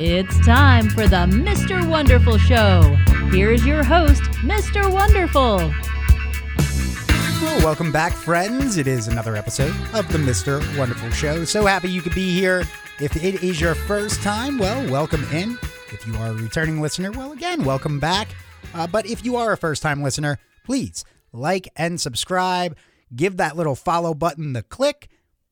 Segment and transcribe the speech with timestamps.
[0.00, 1.84] It's time for the Mr.
[1.90, 2.96] Wonderful Show.
[3.32, 4.88] Here's your host, Mr.
[4.88, 5.56] Wonderful.
[7.42, 8.76] Well, welcome back, friends.
[8.76, 10.60] It is another episode of the Mr.
[10.78, 11.44] Wonderful Show.
[11.44, 12.62] So happy you could be here.
[13.00, 15.58] If it is your first time, well, welcome in.
[15.92, 18.28] If you are a returning listener, well, again, welcome back.
[18.74, 22.76] Uh, but if you are a first time listener, please like and subscribe.
[23.16, 25.08] Give that little follow button the click,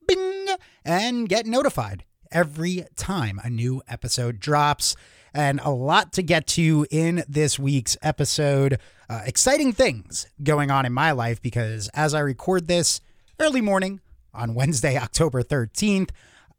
[0.07, 0.47] bing,
[0.85, 4.95] and get notified every time a new episode drops.
[5.33, 8.79] And a lot to get to in this week's episode.
[9.09, 13.01] Uh, exciting things going on in my life because as I record this
[13.39, 13.99] early morning
[14.33, 16.09] on Wednesday, October 13th,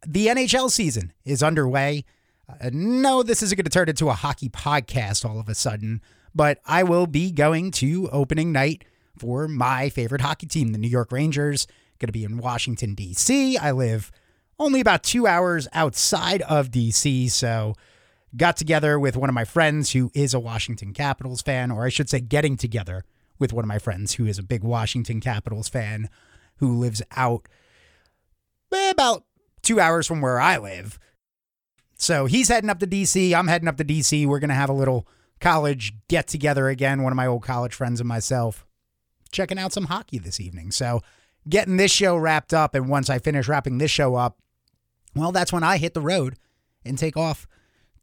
[0.07, 2.05] the NHL season is underway.
[2.49, 6.01] Uh, no, this isn't going to turn into a hockey podcast all of a sudden,
[6.35, 8.85] but I will be going to opening night
[9.19, 11.67] for my favorite hockey team, the New York Rangers.
[11.99, 13.59] Going to be in Washington, D.C.
[13.59, 14.13] I live
[14.59, 17.75] only about two hours outside of D.C., so
[18.37, 21.89] got together with one of my friends who is a Washington Capitals fan, or I
[21.89, 23.05] should say, getting together
[23.39, 26.09] with one of my friends who is a big Washington Capitals fan
[26.57, 27.49] who lives out
[28.73, 29.25] eh, about
[29.63, 30.99] two hours from where I live.
[31.97, 33.35] So he's heading up to DC.
[33.35, 34.27] I'm heading up to DC.
[34.27, 35.07] We're going to have a little
[35.41, 37.03] college get together again.
[37.03, 38.67] One of my old college friends and myself
[39.31, 40.71] checking out some hockey this evening.
[40.71, 41.01] So
[41.49, 42.75] getting this show wrapped up.
[42.75, 44.39] And once I finish wrapping this show up,
[45.19, 46.37] well, that's when I hit the road
[46.85, 47.47] and take off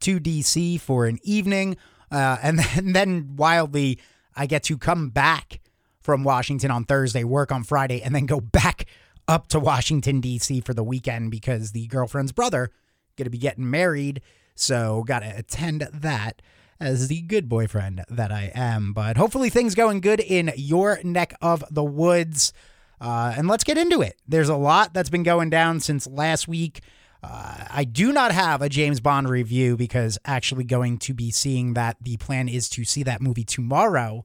[0.00, 1.76] to DC for an evening.
[2.10, 3.98] Uh, and, then, and then wildly,
[4.34, 5.60] I get to come back
[6.00, 8.86] from Washington on Thursday, work on Friday, and then go back
[9.26, 10.60] up to Washington, D.C.
[10.60, 12.70] for the weekend because the girlfriend's brother
[13.16, 14.22] going to be getting married.
[14.54, 16.40] So, got to attend that
[16.78, 18.92] as the good boyfriend that I am.
[18.92, 22.52] But hopefully, things going good in your neck of the woods.
[23.00, 24.16] Uh, and let's get into it.
[24.26, 26.80] There's a lot that's been going down since last week.
[27.22, 31.74] Uh, I do not have a James Bond review because actually going to be seeing
[31.74, 31.96] that.
[32.00, 34.24] The plan is to see that movie tomorrow.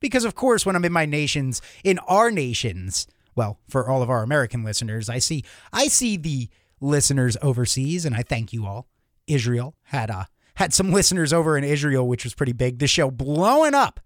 [0.00, 4.10] Because, of course, when I'm in my nations, in our nations, well, for all of
[4.10, 6.48] our American listeners, I see I see the
[6.80, 8.86] listeners overseas, and I thank you all.
[9.26, 10.24] Israel had uh,
[10.54, 12.78] had some listeners over in Israel, which was pretty big.
[12.78, 14.00] The show blowing up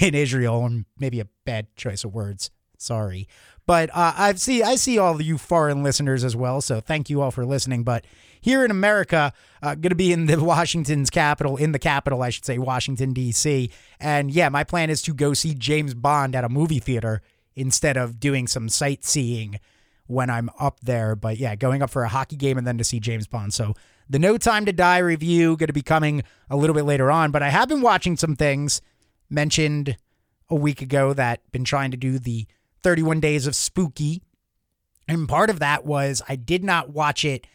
[0.00, 2.50] in Israel, and maybe a bad choice of words.
[2.78, 3.28] Sorry,
[3.70, 6.60] but uh, I see I see all you foreign listeners as well.
[6.60, 7.84] So thank you all for listening.
[7.84, 8.04] But
[8.40, 9.32] here in America,
[9.62, 13.12] uh, going to be in the Washington's capital, in the capital, I should say, Washington
[13.12, 13.70] D.C.
[14.00, 17.22] And yeah, my plan is to go see James Bond at a movie theater
[17.54, 19.60] instead of doing some sightseeing
[20.08, 21.14] when I'm up there.
[21.14, 23.54] But yeah, going up for a hockey game and then to see James Bond.
[23.54, 23.76] So
[24.08, 27.30] the No Time to Die review going to be coming a little bit later on.
[27.30, 28.82] But I have been watching some things
[29.28, 29.96] mentioned
[30.48, 32.48] a week ago that been trying to do the
[32.82, 34.22] 31 Days of Spooky.
[35.08, 37.46] And part of that was I did not watch it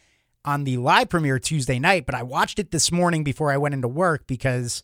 [0.44, 3.74] on the live premiere Tuesday night, but I watched it this morning before I went
[3.74, 4.82] into work because,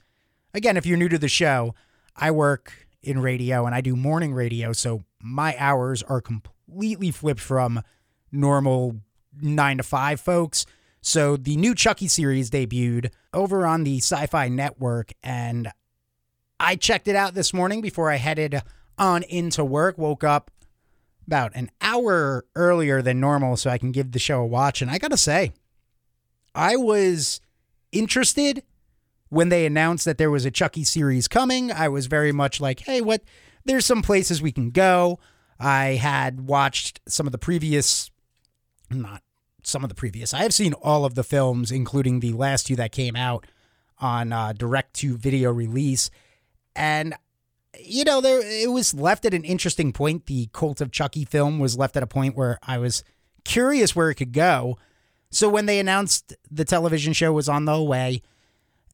[0.55, 1.75] again, if you're new to the show,
[2.17, 4.73] I work in radio and I do morning radio.
[4.73, 7.83] So my hours are completely flipped from
[8.31, 8.97] normal
[9.41, 10.67] nine to five folks.
[11.01, 15.73] So the new Chucky series debuted over on the Syfy Network, and
[16.61, 18.63] I checked it out this morning before I headed
[18.99, 19.99] on into work.
[19.99, 20.51] Woke up
[21.27, 24.83] about an hour earlier than normal so I can give the show a watch.
[24.83, 25.53] And I got to say,
[26.55, 27.41] I was
[27.93, 28.63] interested
[29.29, 31.73] when they announced that there was a Chucky series coming.
[31.73, 33.23] I was very much like, hey, what?
[33.65, 35.21] There's some places we can go.
[35.59, 38.11] I had watched some of the previous,
[38.91, 39.23] not
[39.63, 42.77] some of the previous, I have seen all of the films, including the last two
[42.77, 43.47] that came out
[43.99, 46.11] on uh, direct to video release.
[46.75, 47.15] And
[47.81, 50.27] you know, there it was left at an interesting point.
[50.27, 53.03] The Cult of Chucky film was left at a point where I was
[53.45, 54.79] curious where it could go.
[55.31, 58.23] So when they announced the television show was on the way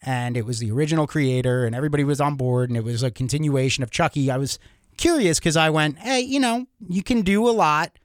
[0.02, 3.10] and it was the original creator and everybody was on board and it was a
[3.10, 4.58] continuation of Chucky, I was
[4.96, 7.98] curious because I went, hey, you know, you can do a lot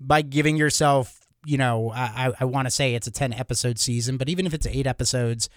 [0.00, 4.16] by giving yourself, you know, I, I want to say it's a 10 episode season,
[4.16, 5.48] but even if it's eight episodes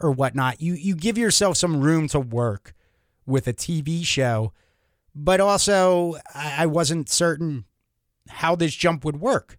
[0.00, 2.74] or whatnot, you, you give yourself some room to work
[3.26, 4.52] with a TV show,
[5.14, 7.64] but also I wasn't certain
[8.28, 9.58] how this jump would work.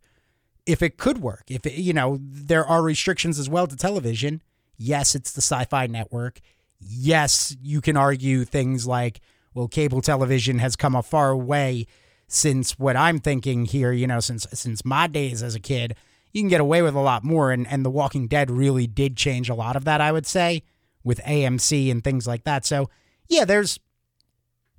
[0.65, 4.41] If it could work, if it, you know, there are restrictions as well to television.
[4.77, 6.39] Yes, it's the Syfy network.
[6.79, 9.21] Yes, you can argue things like,
[9.53, 11.85] well, cable television has come a far way
[12.27, 15.95] since what I'm thinking here, you know, since since my days as a kid.
[16.33, 19.15] You can get away with a lot more and, and The Walking Dead really did
[19.15, 20.63] change a lot of that, I would say,
[21.01, 22.65] with AMC and things like that.
[22.65, 22.89] So
[23.27, 23.79] yeah, there's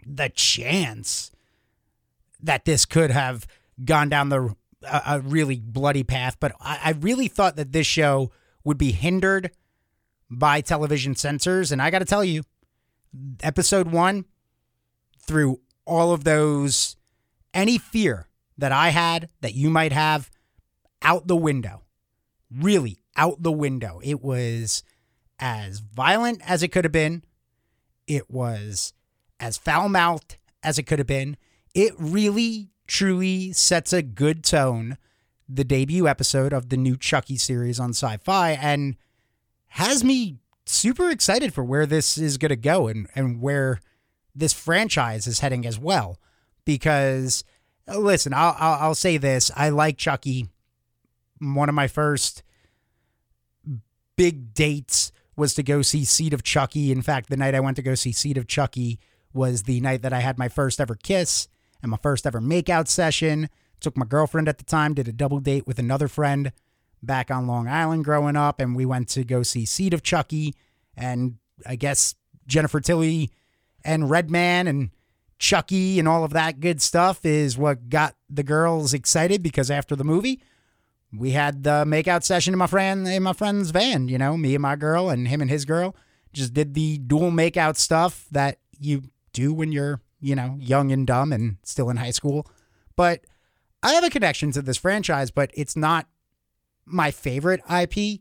[0.04, 1.32] the chance
[2.40, 3.46] that this could have
[3.84, 7.86] gone down the a, a really bloody path, but I, I really thought that this
[7.86, 8.30] show
[8.64, 9.50] would be hindered
[10.30, 11.72] by television censors.
[11.72, 12.42] And I got to tell you,
[13.42, 14.24] episode one,
[15.20, 16.96] through all of those,
[17.54, 18.28] any fear
[18.58, 20.30] that I had, that you might have,
[21.02, 21.82] out the window.
[22.50, 24.00] Really out the window.
[24.02, 24.82] It was
[25.38, 27.22] as violent as it could have been.
[28.06, 28.92] It was
[29.40, 31.36] as foul mouthed as it could have been.
[31.74, 34.98] It really, truly sets a good tone,
[35.48, 38.96] the debut episode of the new Chucky series on Syfy, and
[39.68, 43.80] has me super excited for where this is going to go and, and where
[44.34, 46.18] this franchise is heading as well.
[46.64, 47.44] Because,
[47.86, 50.48] listen, I'll, I'll, I'll say this I like Chucky.
[51.38, 52.42] One of my first
[54.16, 56.90] big dates was to go see Seed of Chucky.
[56.90, 58.98] In fact, the night I went to go see Seed of Chucky
[59.32, 61.48] was the night that I had my first ever kiss
[61.82, 63.48] and my first ever makeout session.
[63.80, 66.52] Took my girlfriend at the time, did a double date with another friend
[67.02, 70.54] back on Long Island growing up, and we went to go see Seed of Chucky.
[70.96, 71.36] And
[71.66, 72.14] I guess
[72.46, 73.30] Jennifer Tilly
[73.84, 74.90] and Redman and
[75.38, 79.94] Chucky and all of that good stuff is what got the girls excited because after
[79.94, 80.40] the movie,
[81.12, 84.08] we had the makeout session in my friend in my friend's van.
[84.08, 85.94] You know, me and my girl and him and his girl
[86.32, 91.06] just did the dual makeout stuff that you do when you're you know young and
[91.06, 92.46] dumb and still in high school.
[92.96, 93.24] But
[93.82, 96.08] I have a connection to this franchise, but it's not
[96.84, 98.20] my favorite IP.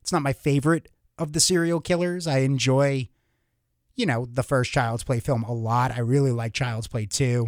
[0.00, 0.88] It's not my favorite
[1.18, 2.26] of the serial killers.
[2.26, 3.08] I enjoy,
[3.94, 5.92] you know, the first Child's Play film a lot.
[5.92, 7.46] I really like Child's Play 2.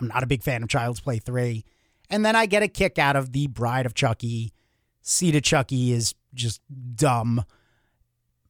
[0.00, 1.64] I'm not a big fan of Child's Play 3.
[2.12, 4.52] And then I get a kick out of the Bride of Chucky.
[5.00, 6.60] Seed of Chucky is just
[6.94, 7.44] dumb.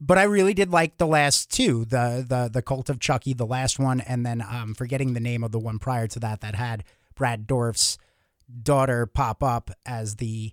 [0.00, 3.46] But I really did like the last two, the the the Cult of Chucky, the
[3.46, 6.56] last one, and then I'm forgetting the name of the one prior to that that
[6.56, 6.82] had
[7.14, 7.98] Brad Dourif's
[8.62, 10.52] daughter pop up as the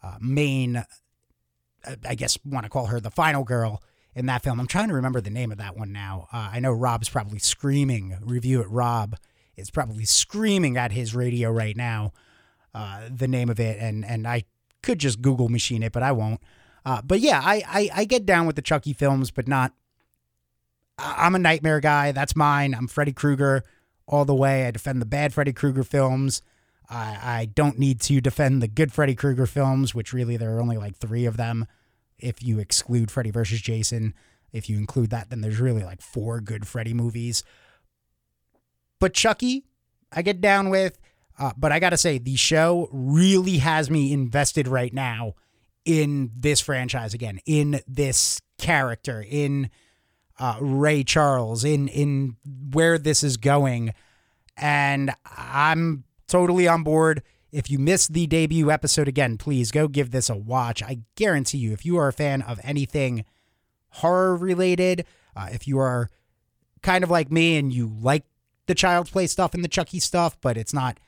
[0.00, 0.84] uh, main,
[2.06, 3.82] I guess, want to call her the final girl
[4.14, 4.60] in that film.
[4.60, 6.28] I'm trying to remember the name of that one now.
[6.32, 8.16] Uh, I know Rob's probably screaming.
[8.22, 9.16] Review it, Rob
[9.56, 12.12] is probably screaming at his radio right now
[12.74, 14.44] uh, the name of it, and and I
[14.82, 16.40] could just Google machine it, but I won't.
[16.84, 19.72] Uh, but yeah, I, I I get down with the Chucky films, but not.
[20.98, 22.12] I'm a nightmare guy.
[22.12, 22.74] That's mine.
[22.74, 23.64] I'm Freddy Krueger
[24.06, 24.66] all the way.
[24.66, 26.42] I defend the bad Freddy Krueger films.
[26.88, 30.60] I, I don't need to defend the good Freddy Krueger films, which really there are
[30.60, 31.66] only like three of them.
[32.18, 34.14] If you exclude Freddy versus Jason,
[34.52, 37.42] if you include that, then there's really like four good Freddy movies.
[39.00, 39.64] But Chucky,
[40.12, 40.98] I get down with.
[41.38, 45.34] Uh, but I got to say, the show really has me invested right now
[45.84, 49.70] in this franchise again, in this character, in
[50.38, 52.36] uh, Ray Charles, in in
[52.72, 53.92] where this is going,
[54.56, 57.22] and I'm totally on board.
[57.52, 60.82] If you missed the debut episode again, please go give this a watch.
[60.82, 63.24] I guarantee you, if you are a fan of anything
[63.90, 65.04] horror related,
[65.36, 66.08] uh, if you are
[66.82, 68.24] kind of like me and you like
[68.66, 70.98] the Child's Play stuff and the Chucky stuff, but it's not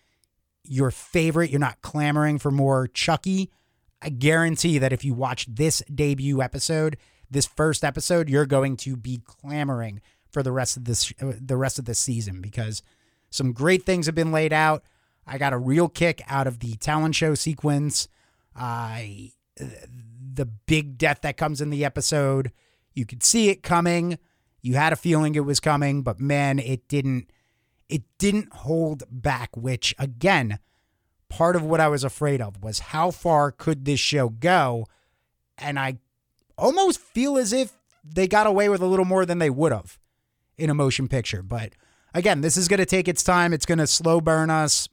[0.68, 3.50] your favorite, you're not clamoring for more Chucky,
[4.02, 6.96] I guarantee that if you watch this debut episode,
[7.30, 11.56] this first episode, you're going to be clamoring for the rest of this uh, the
[11.56, 12.82] rest of this season because
[13.30, 14.84] some great things have been laid out.
[15.26, 18.08] I got a real kick out of the talent show sequence.
[18.54, 22.52] I the big death that comes in the episode,
[22.94, 24.18] you could see it coming.
[24.60, 27.30] You had a feeling it was coming, but man, it didn't
[27.88, 30.58] it didn't hold back, which again,
[31.28, 34.86] part of what I was afraid of was how far could this show go?
[35.58, 35.98] And I
[36.58, 37.72] almost feel as if
[38.04, 39.98] they got away with a little more than they would have
[40.56, 41.42] in a motion picture.
[41.42, 41.72] But
[42.14, 43.52] again, this is going to take its time.
[43.52, 44.88] It's going to slow burn us.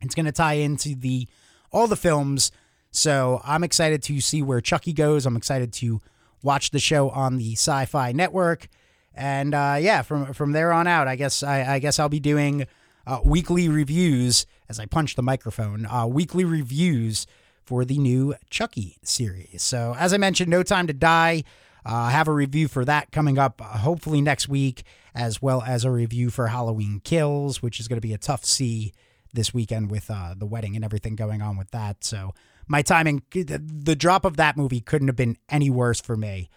[0.00, 1.28] It's going to tie into the
[1.72, 2.50] all the films.
[2.90, 5.26] So I'm excited to see where Chucky goes.
[5.26, 6.00] I'm excited to
[6.42, 8.68] watch the show on the Syfy Network.
[9.14, 12.20] And uh, yeah, from from there on out, I guess I, I guess I'll be
[12.20, 12.66] doing
[13.06, 15.86] uh, weekly reviews as I punch the microphone.
[15.86, 17.26] Uh, weekly reviews
[17.62, 19.62] for the new Chucky series.
[19.62, 21.44] So as I mentioned, No Time to Die.
[21.84, 24.82] Uh, I have a review for that coming up, uh, hopefully next week,
[25.14, 28.44] as well as a review for Halloween Kills, which is going to be a tough
[28.44, 28.92] see
[29.32, 32.04] this weekend with uh, the wedding and everything going on with that.
[32.04, 32.34] So
[32.68, 36.50] my timing, the drop of that movie couldn't have been any worse for me.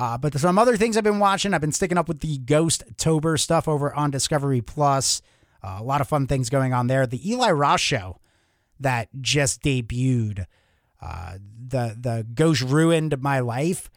[0.00, 2.84] Uh, but some other things I've been watching, I've been sticking up with the Ghost
[2.96, 5.20] Tober stuff over on Discovery Plus.
[5.62, 7.06] Uh, a lot of fun things going on there.
[7.06, 8.18] The Eli Roth show
[8.80, 10.46] that just debuted,
[11.02, 13.90] uh, the the Ghost ruined my life.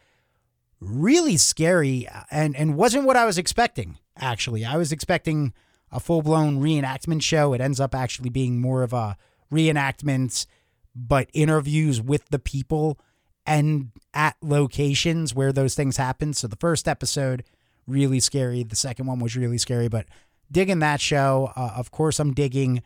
[0.78, 3.96] Really scary and and wasn't what I was expecting.
[4.18, 5.54] Actually, I was expecting
[5.90, 7.54] a full blown reenactment show.
[7.54, 9.16] It ends up actually being more of a
[9.50, 10.44] reenactment,
[10.94, 12.98] but interviews with the people
[13.46, 16.32] end at locations where those things happen.
[16.32, 17.44] So the first episode,
[17.86, 18.62] really scary.
[18.62, 20.06] The second one was really scary, but
[20.50, 21.52] digging that show.
[21.56, 22.82] Uh, of course, I'm digging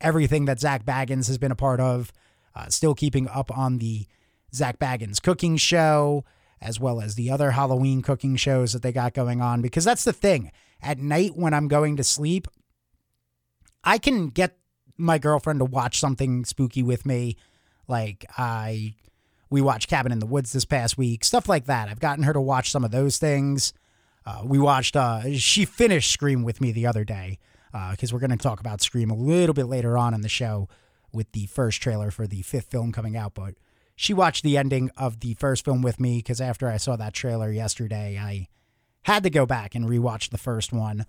[0.00, 2.12] everything that Zak Bagans has been a part of.
[2.54, 4.06] Uh, still keeping up on the
[4.54, 6.24] Zak Bagans cooking show,
[6.60, 9.60] as well as the other Halloween cooking shows that they got going on.
[9.60, 10.52] Because that's the thing.
[10.80, 12.46] At night when I'm going to sleep,
[13.82, 14.56] I can get
[14.96, 17.36] my girlfriend to watch something spooky with me.
[17.88, 18.94] Like I
[19.54, 21.88] we watched Cabin in the Woods this past week, stuff like that.
[21.88, 23.72] I've gotten her to watch some of those things.
[24.26, 27.38] Uh, we watched uh, she finished Scream with me the other day
[27.70, 30.28] because uh, we're going to talk about Scream a little bit later on in the
[30.28, 30.68] show
[31.12, 33.34] with the first trailer for the fifth film coming out.
[33.34, 33.54] But
[33.94, 37.14] she watched the ending of the first film with me because after I saw that
[37.14, 38.48] trailer yesterday, I
[39.02, 41.06] had to go back and rewatch the first one.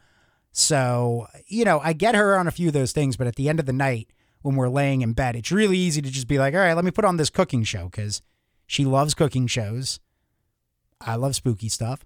[0.51, 3.49] So, you know, I get her on a few of those things, but at the
[3.49, 4.09] end of the night,
[4.43, 6.85] when we're laying in bed, it's really easy to just be like, all right, let
[6.85, 8.21] me put on this cooking show because
[8.67, 9.99] she loves cooking shows.
[10.99, 12.05] I love spooky stuff.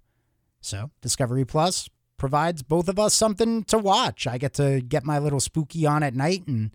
[0.62, 4.28] So, Discovery Plus provides both of us something to watch.
[4.28, 6.72] I get to get my little spooky on at night and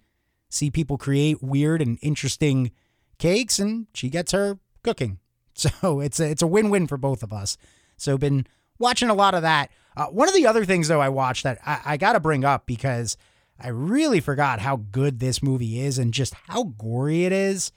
[0.48, 2.72] see people create weird and interesting
[3.18, 5.18] cakes, and she gets her cooking.
[5.56, 7.56] So, it's a, it's a win win for both of us.
[7.96, 8.44] So, been
[8.80, 9.70] watching a lot of that.
[9.96, 12.44] Uh, one of the other things, though, I watched that I, I got to bring
[12.44, 13.16] up because
[13.60, 17.70] I really forgot how good this movie is and just how gory it is.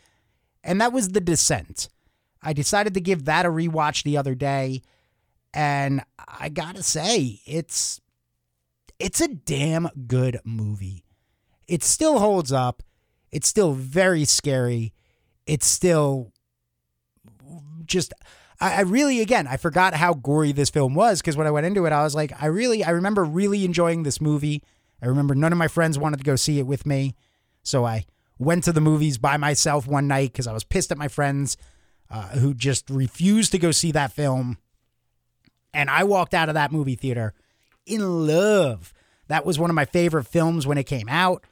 [0.64, 1.90] And that was The Descent.
[2.48, 4.82] I decided to give that a rewatch the other day.
[5.54, 8.00] And I got to say, it's
[9.00, 11.04] it's a damn good movie.
[11.68, 12.84] It still holds up.
[13.34, 14.94] It's still very scary.
[15.46, 16.32] It's still
[17.84, 18.13] just
[18.62, 21.86] I really, again, I forgot how gory this film was because when I went into
[21.86, 24.63] it, I was like, I really, I remember really enjoying this movie.
[25.01, 27.13] I remember none of my friends wanted to go see it with me.
[27.62, 28.06] So I
[28.39, 31.58] went to the movies by myself one night because I was pissed at my friends
[32.10, 34.58] uh, who just refused to go see that film.
[35.74, 37.34] And I walked out of that movie theater
[37.86, 38.94] in love.
[39.28, 41.44] That was one of my favorite films when it came out.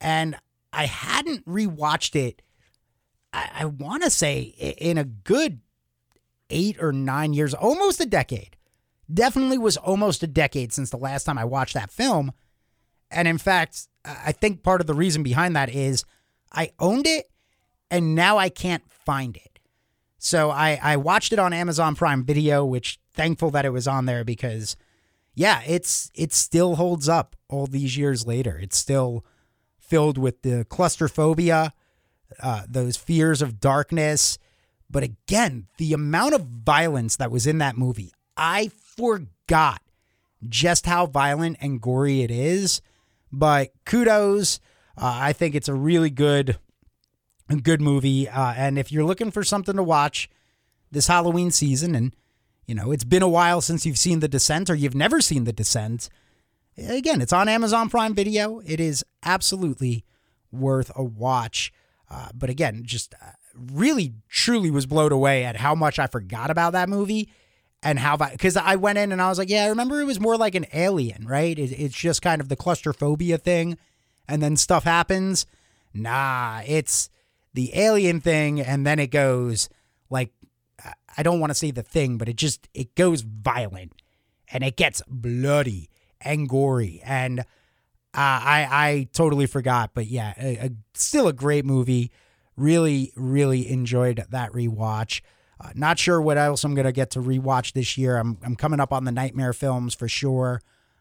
[0.00, 0.36] And
[0.72, 2.42] I hadn't rewatched it,
[3.32, 5.60] I, I want to say, in a good
[6.50, 8.56] eight or nine years, almost a decade.
[9.12, 12.32] Definitely was almost a decade since the last time I watched that film.
[13.10, 16.04] And in fact, I think part of the reason behind that is
[16.52, 17.28] I owned it
[17.90, 19.53] and now I can't find it.
[20.24, 24.06] So I, I watched it on Amazon Prime Video, which thankful that it was on
[24.06, 24.74] there because
[25.34, 28.58] yeah, it's it still holds up all these years later.
[28.58, 29.22] It's still
[29.78, 31.74] filled with the claustrophobia,
[32.42, 34.38] uh, those fears of darkness,
[34.88, 39.82] but again, the amount of violence that was in that movie, I forgot
[40.48, 42.80] just how violent and gory it is.
[43.30, 44.58] But kudos.
[44.96, 46.56] Uh, I think it's a really good,
[47.48, 48.28] good movie.
[48.28, 50.28] Uh, and if you're looking for something to watch
[50.90, 52.14] this Halloween season, and
[52.66, 55.44] you know it's been a while since you've seen The Descent or you've never seen
[55.44, 56.08] The Descent,
[56.78, 58.60] again, it's on Amazon Prime Video.
[58.64, 60.04] It is absolutely
[60.50, 61.72] worth a watch.
[62.10, 66.50] Uh, but again, just uh, really truly was blown away at how much I forgot
[66.50, 67.28] about that movie
[67.82, 70.18] and how because I went in and I was like, yeah, I remember it was
[70.18, 71.56] more like an alien, right?
[71.58, 73.78] It, it's just kind of the claustrophobia thing,
[74.26, 75.46] and then stuff happens.
[75.92, 77.10] Nah, it's
[77.54, 79.68] the alien thing, and then it goes
[80.10, 80.32] like
[81.16, 83.92] I don't want to say the thing, but it just it goes violent
[84.52, 87.44] and it gets bloody and gory and.
[88.16, 92.12] Uh, I I totally forgot, but yeah, a, a, still a great movie.
[92.56, 95.20] Really, really enjoyed that rewatch.
[95.60, 98.16] Uh, not sure what else I'm to get to rewatch this year.
[98.16, 100.60] I'm, I'm coming up on the Nightmare films for sure.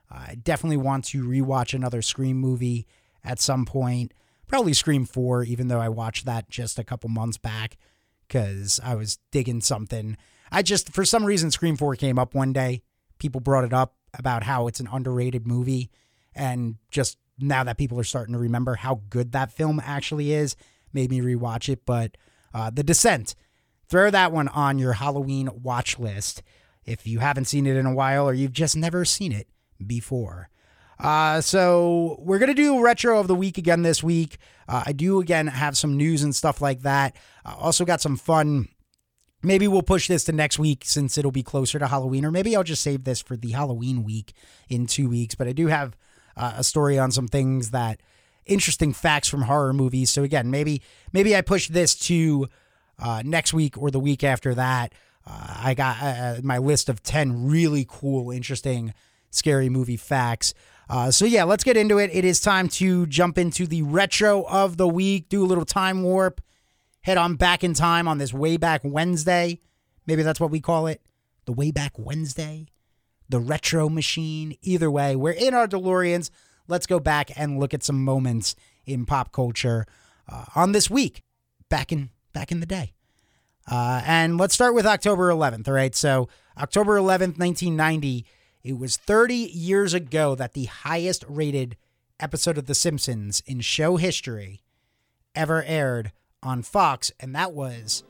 [0.09, 2.87] Uh, I definitely want to rewatch another Scream movie
[3.23, 4.13] at some point.
[4.47, 7.77] Probably Scream 4, even though I watched that just a couple months back
[8.27, 10.17] because I was digging something.
[10.51, 12.83] I just, for some reason, Scream 4 came up one day.
[13.19, 15.89] People brought it up about how it's an underrated movie.
[16.35, 20.55] And just now that people are starting to remember how good that film actually is,
[20.93, 21.85] made me rewatch it.
[21.85, 22.17] But
[22.53, 23.35] uh, The Descent,
[23.87, 26.43] throw that one on your Halloween watch list
[26.85, 29.47] if you haven't seen it in a while or you've just never seen it
[29.85, 30.49] before.
[30.99, 34.37] Uh, so we're gonna do retro of the week again this week.
[34.67, 37.15] Uh, I do again have some news and stuff like that.
[37.45, 38.69] Uh, also got some fun.
[39.41, 42.55] Maybe we'll push this to next week since it'll be closer to Halloween, or maybe
[42.55, 44.33] I'll just save this for the Halloween week
[44.69, 45.35] in two weeks.
[45.35, 45.97] But I do have
[46.37, 47.99] uh, a story on some things that
[48.45, 50.11] interesting facts from horror movies.
[50.11, 50.81] So again, maybe
[51.11, 52.47] maybe I push this to
[52.99, 54.93] uh, next week or the week after that.
[55.27, 58.93] Uh, I got my list of ten really cool, interesting,
[59.29, 60.53] scary movie facts.
[60.89, 62.09] Uh, so yeah, let's get into it.
[62.13, 65.29] It is time to jump into the retro of the week.
[65.29, 66.41] Do a little time warp.
[67.01, 69.59] head on back in time on this way back Wednesday.
[70.05, 71.01] Maybe that's what we call it.
[71.45, 72.67] The way back Wednesday.
[73.29, 74.55] The retro machine.
[74.61, 76.29] Either way, we're in our DeLoreans.
[76.67, 79.85] Let's go back and look at some moments in pop culture
[80.29, 81.23] uh, on this week
[81.69, 82.93] back in back in the day.
[83.69, 85.67] Uh, and let's start with October 11th.
[85.67, 85.95] All right.
[85.95, 88.25] So, October 11th, 1990,
[88.63, 91.75] it was 30 years ago that the highest rated
[92.19, 94.61] episode of The Simpsons in show history
[95.35, 98.03] ever aired on Fox, and that was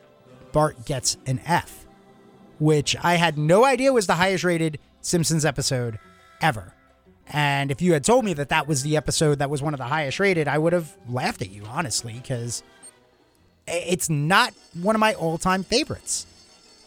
[0.52, 1.88] Bart Gets an F,
[2.60, 5.98] which I had no idea was the highest rated Simpsons episode
[6.40, 6.74] ever.
[7.28, 9.80] And if you had told me that that was the episode that was one of
[9.80, 12.62] the highest rated, I would have laughed at you, honestly, because
[13.66, 16.28] it's not one of my all time favorites.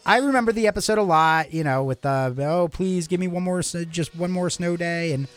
[0.07, 3.43] I remember the episode a lot, you know, with the, oh, please give me one
[3.43, 5.11] more, just one more snow day.
[5.11, 5.27] And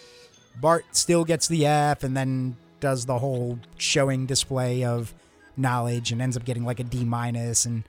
[0.60, 5.12] Bart still gets the F and then does the whole showing display of
[5.56, 7.82] knowledge and ends up getting like a D minus and,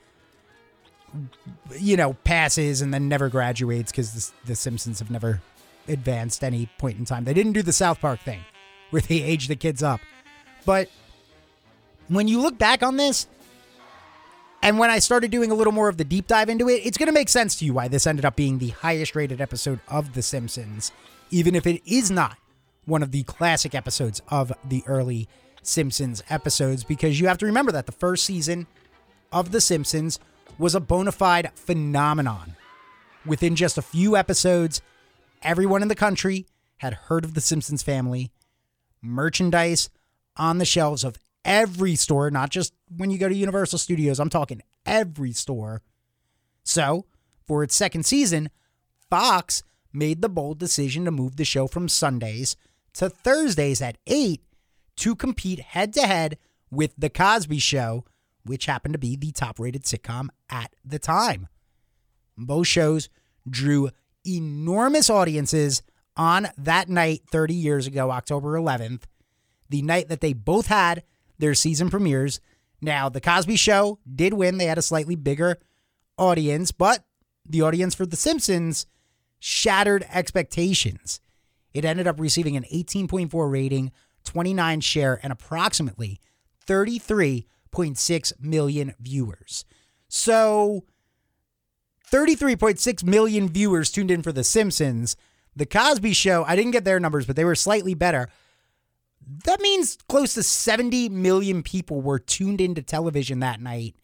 [1.78, 5.40] you know, passes and then never graduates because the, the Simpsons have never
[5.88, 7.26] advanced any point in time.
[7.26, 8.44] They didn't do the South Park thing
[8.90, 10.02] where they age the kids up.
[10.66, 10.90] But
[12.08, 13.28] when you look back on this,
[14.62, 16.98] and when I started doing a little more of the deep dive into it, it's
[16.98, 19.80] going to make sense to you why this ended up being the highest rated episode
[19.88, 20.92] of The Simpsons,
[21.32, 22.38] even if it is not
[22.86, 25.28] one of the classic episodes of the early
[25.64, 28.68] Simpsons episodes, because you have to remember that the first season
[29.32, 30.20] of The Simpsons
[30.58, 32.56] was a bona fide phenomenon.
[33.26, 34.82] Within just a few episodes,
[35.42, 36.46] everyone in the country
[36.78, 38.32] had heard of the Simpsons family.
[39.02, 39.90] Merchandise
[40.38, 44.20] on the shelves of every store, not just when you go to Universal Studios.
[44.20, 45.82] I'm talking every store.
[46.64, 47.06] So,
[47.46, 48.50] for its second season,
[49.10, 52.56] Fox made the bold decision to move the show from Sundays
[52.94, 54.42] to Thursdays at 8
[54.98, 56.38] to compete head to head
[56.70, 58.06] with The Cosby Show,
[58.46, 61.48] which happened to be the top rated sitcom at the time.
[62.38, 63.10] Both shows
[63.50, 63.90] drew
[64.26, 65.82] enormous audiences
[66.16, 69.04] on that night 30 years ago, October 11th,
[69.70, 71.04] the night that they both had
[71.42, 72.40] their season premieres.
[72.82, 74.58] Now, The Cosby Show did win.
[74.58, 75.60] They had a slightly bigger
[76.18, 77.04] audience, but
[77.46, 78.86] the audience for The Simpsons
[79.40, 81.20] shattered expectations.
[81.74, 83.92] It ended up receiving an 18.4 rating,
[84.24, 86.20] 29 share, and approximately
[86.66, 89.66] 33.6 million viewers.
[90.08, 90.86] So,
[92.12, 95.16] 33.6 million viewers tuned in for The Simpsons.
[95.56, 98.30] The Cosby Show, I didn't get their numbers, but they were slightly better
[99.46, 103.96] that means close to 70 million people were tuned into television that night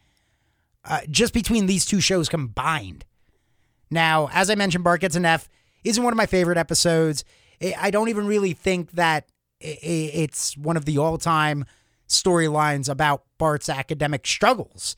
[0.85, 3.05] uh, just between these two shows combined.
[3.91, 5.49] Now, as I mentioned, Bart Gets an F
[5.83, 7.23] isn't one of my favorite episodes.
[7.77, 11.65] I don't even really think that it's one of the all time
[12.07, 14.95] storylines about Bart's academic struggles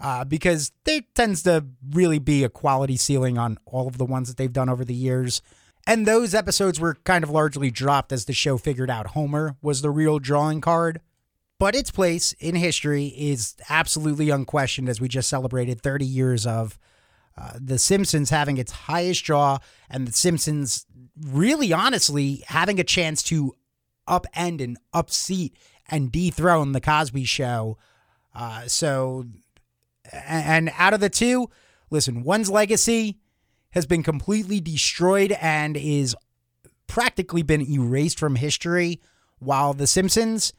[0.00, 4.28] uh, because there tends to really be a quality ceiling on all of the ones
[4.28, 5.42] that they've done over the years.
[5.86, 9.82] And those episodes were kind of largely dropped as the show figured out Homer was
[9.82, 11.00] the real drawing card.
[11.58, 16.78] But its place in history is absolutely unquestioned as we just celebrated 30 years of
[17.38, 20.86] uh, The Simpsons having its highest draw and The Simpsons
[21.18, 23.54] really honestly having a chance to
[24.08, 25.52] upend and upseat
[25.88, 27.78] and dethrone The Cosby Show.
[28.34, 29.24] Uh, so,
[30.12, 31.48] and out of the two,
[31.90, 33.18] listen, one's legacy
[33.76, 36.16] has been completely destroyed and is
[36.86, 38.98] practically been erased from history,
[39.38, 40.54] while The Simpsons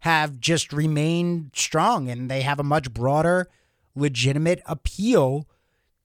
[0.00, 3.48] have just remained strong and they have a much broader,
[3.94, 5.48] legitimate appeal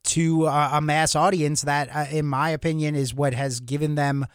[0.05, 4.25] to uh, a mass audience that, uh, in my opinion, is what has given them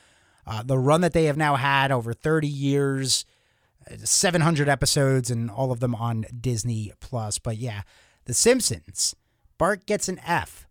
[0.46, 3.24] uh, the run that they have now had over 30 years,
[4.04, 7.38] 700 episodes, and all of them on Disney Plus.
[7.38, 7.80] But yeah,
[8.26, 9.16] The Simpsons.
[9.56, 10.66] Bart gets an F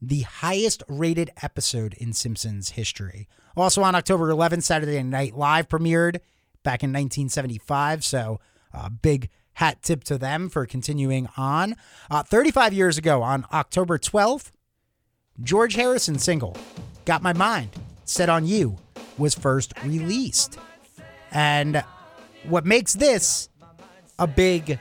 [0.00, 3.28] the highest rated episode in Simpsons history.
[3.56, 6.20] Also on October 11th, Saturday Night Live premiered
[6.62, 8.04] back in 1975.
[8.04, 8.40] So,
[8.72, 11.74] uh, big hat tip to them for continuing on.
[12.10, 14.52] Uh, 35 years ago, on October 12th,
[15.42, 16.56] George Harrison single,
[17.04, 17.70] Got My Mind,
[18.04, 18.76] Set on You,
[19.16, 20.58] was first released.
[21.32, 21.82] And
[22.44, 23.48] what makes this
[24.18, 24.78] a big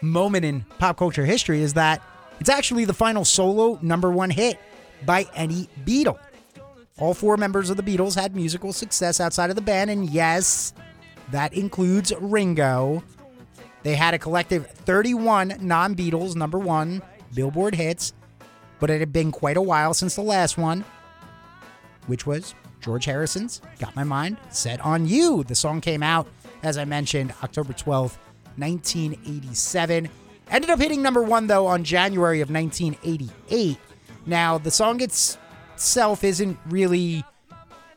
[0.00, 2.02] moment in pop culture history is that
[2.40, 4.58] it's actually the final solo number one hit
[5.04, 6.18] by any Beatle.
[6.98, 10.72] All four members of the Beatles had musical success outside of the band, and yes,
[11.30, 13.02] that includes Ringo.
[13.84, 17.02] They had a collective 31 non Beatles number one
[17.34, 18.12] Billboard hits,
[18.80, 20.84] but it had been quite a while since the last one,
[22.06, 25.44] which was George Harrison's Got My Mind Set on You.
[25.44, 26.26] The song came out,
[26.62, 28.16] as I mentioned, October 12th,
[28.56, 30.08] 1987.
[30.50, 33.78] Ended up hitting number one, though, on January of 1988.
[34.26, 37.22] Now, the song itself isn't really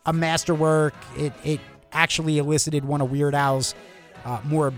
[0.05, 0.93] a masterwork.
[1.17, 1.59] It, it
[1.91, 3.73] actually elicited one of Weird Al's
[4.25, 4.73] uh, more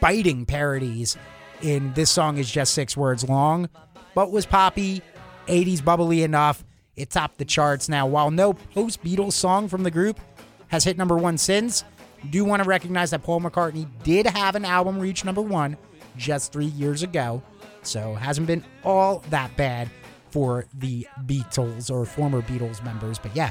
[0.00, 1.16] biting parodies
[1.62, 3.68] in This Song is Just Six Words Long,
[4.14, 5.02] but was poppy,
[5.46, 6.64] 80s bubbly enough.
[6.94, 7.88] It topped the charts.
[7.88, 10.20] Now, while no post Beatles song from the group
[10.68, 11.84] has hit number one since,
[12.30, 15.76] do want to recognize that Paul McCartney did have an album reach number one
[16.18, 17.42] just three years ago.
[17.82, 19.88] So hasn't been all that bad
[20.30, 23.18] for the Beatles or former Beatles members.
[23.18, 23.50] But yeah,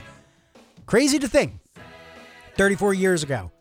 [0.86, 1.53] crazy to think
[2.56, 3.51] 34 years ago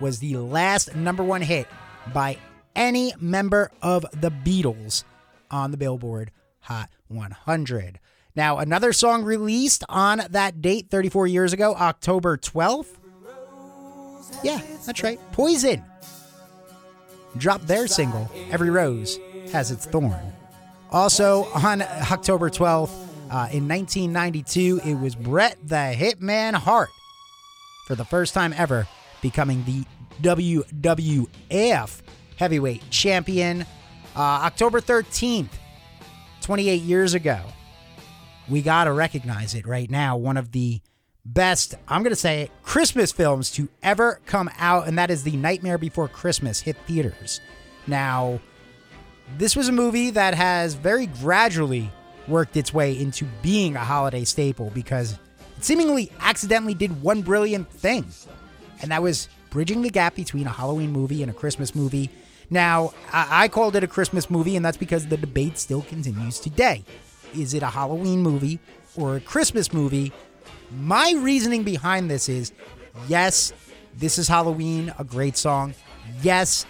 [0.00, 1.66] was the last number one hit
[2.12, 2.38] by
[2.76, 5.04] any member of the Beatles
[5.50, 7.98] on the Billboard Hot 100.
[8.36, 12.96] Now, another song released on that date 34 years ago, October 12th.
[14.44, 15.18] Yeah, that's right.
[15.32, 15.84] Poison
[17.36, 19.18] dropped their single, Every Rose
[19.52, 20.32] Has Its Thorn.
[20.90, 22.90] Also, on October 12th,
[23.30, 26.90] uh, in 1992, it was Bret the Hitman Hart
[27.86, 28.88] for the first time ever
[29.22, 29.84] becoming the
[30.22, 32.00] WWF
[32.36, 33.62] heavyweight champion.
[34.16, 35.50] Uh, October 13th,
[36.40, 37.40] 28 years ago.
[38.48, 40.16] We got to recognize it right now.
[40.16, 40.80] One of the
[41.24, 45.36] best, I'm going to say Christmas films to ever come out, and that is The
[45.36, 47.40] Nightmare Before Christmas hit theaters.
[47.86, 48.40] Now,
[49.38, 51.90] this was a movie that has very gradually
[52.28, 55.12] worked its way into being a holiday staple because
[55.56, 58.06] it seemingly accidentally did one brilliant thing,
[58.82, 62.10] and that was bridging the gap between a Halloween movie and a Christmas movie.
[62.50, 66.40] Now, I, I called it a Christmas movie, and that's because the debate still continues
[66.40, 66.84] today.
[67.34, 68.58] Is it a Halloween movie
[68.96, 70.12] or a Christmas movie?
[70.70, 72.52] My reasoning behind this is
[73.08, 73.52] yes,
[73.96, 75.74] this is Halloween, a great song.
[76.22, 76.66] Yes,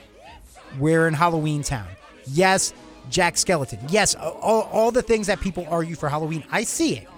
[0.78, 1.88] we're in Halloween Town.
[2.26, 2.72] Yes,
[3.10, 3.78] Jack Skeleton.
[3.88, 7.08] Yes, all, all the things that people argue for Halloween, I see it.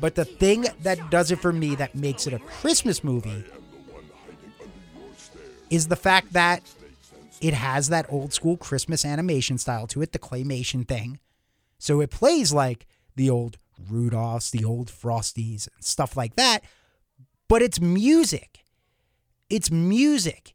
[0.00, 3.44] But the thing that does it for me that makes it a Christmas movie
[5.70, 6.62] is the fact that
[7.40, 11.18] it has that old school Christmas animation style to it, the claymation thing.
[11.78, 13.58] So it plays like the old
[13.90, 16.60] Rudolphs, the old Frosties, and stuff like that.
[17.48, 18.60] But its music,
[19.50, 20.54] its music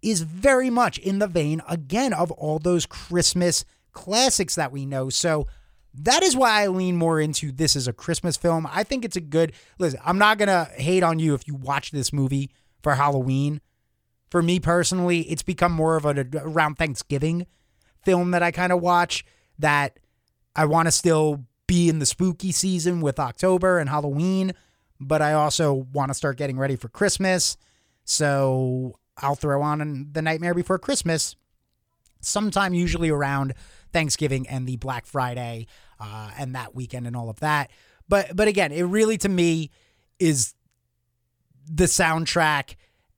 [0.00, 5.10] is very much in the vein, again, of all those Christmas classics that we know.
[5.10, 5.46] So
[5.94, 8.66] that is why I lean more into this as a Christmas film.
[8.70, 10.00] I think it's a good listen.
[10.04, 12.50] I'm not to hate on you if you watch this movie
[12.82, 13.60] for Halloween.
[14.30, 17.46] For me personally, it's become more of a around Thanksgiving
[18.04, 19.24] film that I kind of watch
[19.58, 19.98] that
[20.54, 24.52] I want to still be in the spooky season with October and Halloween,
[24.98, 27.56] but I also want to start getting ready for Christmas.
[28.04, 31.36] So I'll throw on The Nightmare Before Christmas
[32.20, 33.54] sometime, usually around
[33.92, 35.66] Thanksgiving and the Black Friday
[36.00, 37.70] uh, and that weekend and all of that.
[38.08, 39.70] But but again, it really to me
[40.18, 40.54] is
[41.70, 42.76] the soundtrack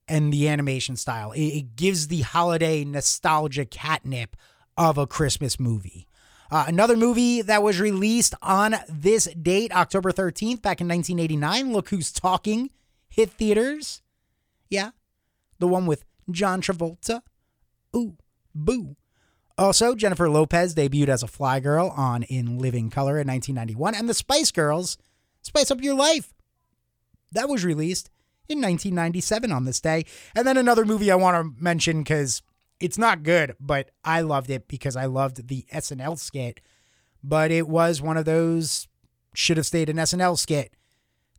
[0.08, 1.30] and the animation style.
[1.32, 4.36] It, it gives the holiday nostalgia catnip
[4.76, 6.08] of a Christmas movie.
[6.50, 11.90] Uh, another movie that was released on this date, October 13th, back in 1989, Look
[11.90, 12.70] Who's Talking,
[13.08, 14.02] hit theaters.
[14.68, 14.90] Yeah,
[15.58, 17.22] the one with John Travolta.
[17.94, 18.16] Ooh,
[18.54, 18.96] boo.
[19.56, 24.08] Also, Jennifer Lopez debuted as a fly girl on In Living Color in 1991, and
[24.08, 24.96] the Spice Girls,
[25.42, 26.32] Spice Up Your Life.
[27.32, 28.10] That was released
[28.48, 30.04] in 1997 on this day.
[30.34, 32.42] And then another movie I want to mention because
[32.80, 36.60] it's not good, but I loved it because I loved the SNL skit.
[37.22, 38.88] But it was one of those
[39.34, 40.72] should have stayed an SNL skit.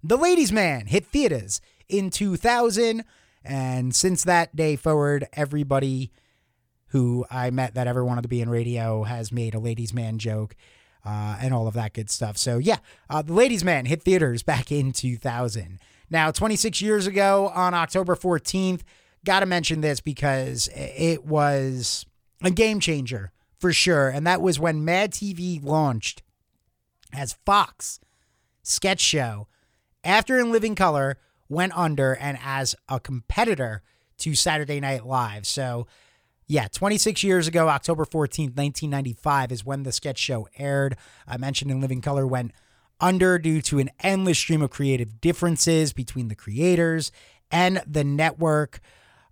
[0.04, 3.04] The Ladies Man hit theaters in 2000.
[3.44, 6.12] And since that day forward, everybody
[6.88, 10.20] who I met that ever wanted to be in radio has made a Ladies Man
[10.20, 10.56] joke
[11.04, 12.38] uh, and all of that good stuff.
[12.38, 12.78] So, yeah,
[13.10, 15.80] uh, The Ladies Man hit theaters back in 2000.
[16.10, 18.82] Now, 26 years ago on October 14th,
[19.26, 22.06] got to mention this because it was
[22.44, 24.10] a game changer for sure.
[24.10, 26.24] And that was when Mad TV launched
[27.14, 28.00] as Fox
[28.64, 29.48] sketch show
[30.04, 31.18] after In Living Color
[31.50, 33.84] went under and as a competitor
[34.18, 35.46] to Saturday Night Live.
[35.46, 35.88] So,
[36.48, 40.96] yeah, 26 years ago, October 14th, 1995, is when the sketch show aired.
[41.28, 42.52] I mentioned In Living Color went
[43.00, 47.12] under due to an endless stream of creative differences between the creators
[47.50, 48.80] and the network.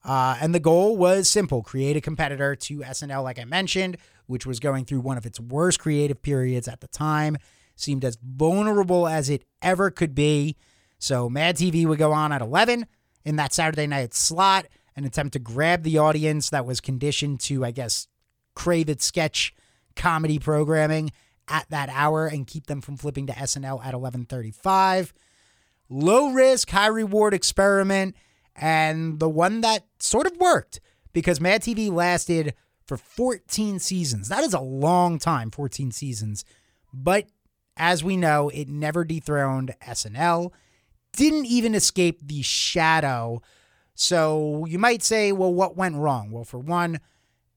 [0.10, 3.96] Uh, and the goal was simple create a competitor to SNL, like I mentioned,
[4.26, 7.38] which was going through one of its worst creative periods at the time,
[7.76, 10.56] seemed as vulnerable as it ever could be.
[10.98, 12.88] So Mad TV would go on at 11
[13.24, 17.64] in that Saturday night slot, an attempt to grab the audience that was conditioned to,
[17.64, 18.08] I guess,
[18.56, 19.54] crave its sketch
[19.96, 21.12] comedy programming
[21.48, 25.14] at that hour and keep them from flipping to SNL at 11:35.
[25.88, 28.16] Low risk, high reward experiment
[28.60, 30.82] and the one that sort of worked
[31.14, 32.54] because Mad TV lasted
[32.86, 34.28] for 14 seasons.
[34.28, 36.44] That is a long time, 14 seasons.
[36.94, 37.28] But
[37.78, 40.52] as we know, it never dethroned SNL,
[41.14, 43.42] didn't even escape the shadow.
[43.96, 46.30] So you might say, well, what went wrong?
[46.30, 47.00] Well, for one,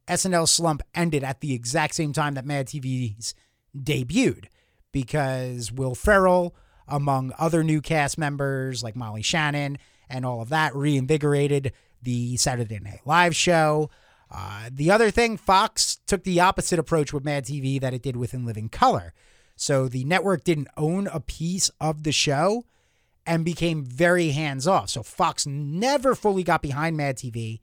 [0.07, 3.35] SNL slump ended at the exact same time that Mad TV's
[3.77, 4.47] debuted
[4.93, 6.55] because Will Ferrell,
[6.87, 9.79] among other new cast members like Molly Shannon
[10.12, 11.72] and all of that, reinvigorated
[12.03, 13.90] the Saturday Night Live show.
[14.31, 18.16] Uh, the other thing, Fox took the opposite approach with Mad TV that it did
[18.16, 19.12] with In Living Color.
[19.57, 22.64] So the network didn't own a piece of the show
[23.27, 24.90] and became very hands off.
[24.90, 27.61] So Fox never fully got behind Mad TV,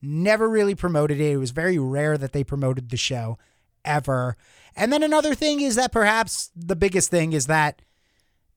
[0.00, 1.32] never really promoted it.
[1.32, 3.38] It was very rare that they promoted the show
[3.84, 4.36] ever.
[4.76, 7.82] And then another thing is that perhaps the biggest thing is that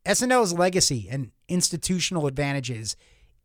[0.06, 2.96] SNL's legacy and institutional advantages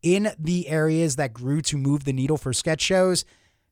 [0.01, 3.25] in the areas that grew to move the needle for sketch shows,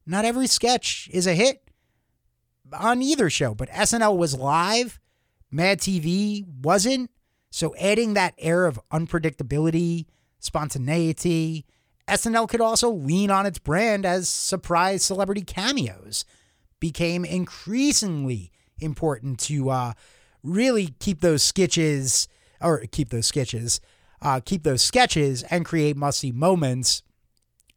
[0.05, 1.69] not every sketch is a hit
[2.73, 4.99] on either show, but SNL was live,
[5.51, 7.09] Mad TV wasn't.
[7.51, 10.05] So adding that air of unpredictability,
[10.39, 11.65] spontaneity,
[12.07, 16.25] SNL could also lean on its brand as surprise celebrity cameos
[16.79, 19.93] became increasingly important to uh,
[20.43, 22.27] really keep those sketches
[22.61, 23.79] or keep those sketches
[24.21, 27.03] uh, keep those sketches and create musty moments.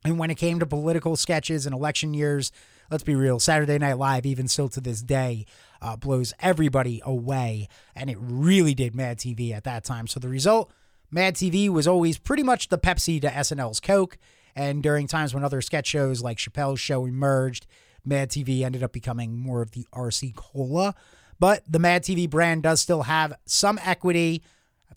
[0.04, 2.50] And when it came to political sketches and election years,
[2.90, 5.46] let's be real, Saturday Night Live, even still to this day,
[5.80, 7.68] uh, blows everybody away.
[7.94, 10.06] And it really did Mad TV at that time.
[10.06, 10.72] So the result,
[11.10, 14.18] Mad TV was always pretty much the Pepsi to SNL's Coke.
[14.54, 17.66] And during times when other sketch shows like Chappelle's Show emerged,
[18.04, 20.94] Mad TV ended up becoming more of the RC Cola.
[21.38, 24.42] But the Mad TV brand does still have some equity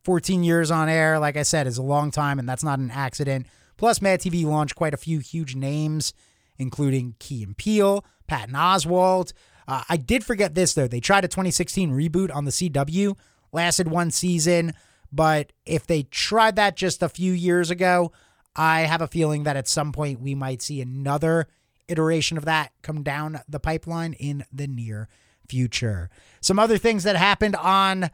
[0.05, 2.91] 14 years on air, like I said, is a long time, and that's not an
[2.91, 3.47] accident.
[3.75, 6.13] Plus, Mad TV launched quite a few huge names,
[6.57, 9.33] including Key and Peele, Patton Oswalt.
[9.67, 10.87] Uh, I did forget this, though.
[10.87, 13.17] They tried a 2016 reboot on the CW,
[13.51, 14.73] lasted one season,
[15.11, 18.11] but if they tried that just a few years ago,
[18.55, 21.47] I have a feeling that at some point we might see another
[21.87, 25.09] iteration of that come down the pipeline in the near
[25.47, 26.09] future.
[26.41, 28.11] Some other things that happened on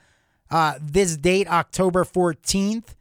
[0.52, 2.96] uh, this date, October 14th,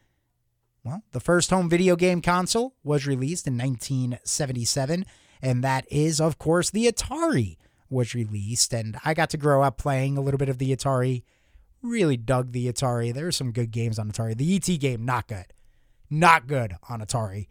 [0.84, 5.04] well, the first home video game console was released in 1977,
[5.42, 7.56] and that is, of course, the Atari
[7.90, 8.72] was released.
[8.72, 11.22] And I got to grow up playing a little bit of the Atari.
[11.82, 13.12] Really dug the Atari.
[13.12, 14.36] There were some good games on Atari.
[14.36, 15.46] The ET game, not good.
[16.08, 17.46] Not good on Atari.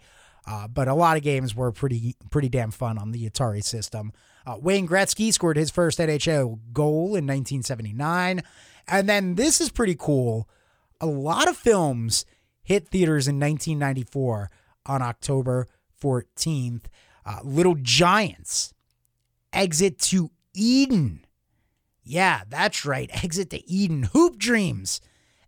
[0.47, 4.11] Uh, but a lot of games were pretty pretty damn fun on the Atari system.
[4.47, 8.41] Uh, Wayne Gretzky scored his first NHL goal in 1979.
[8.87, 10.47] And then this is pretty cool.
[11.01, 12.25] A lot of films
[12.61, 14.49] hit theaters in 1994
[14.85, 15.67] on October
[16.01, 16.85] 14th.
[17.25, 18.73] Uh, Little Giants,
[19.53, 21.25] Exit to Eden.
[22.03, 23.09] Yeah, that's right.
[23.23, 24.03] Exit to Eden.
[24.13, 25.01] Hoop Dreams.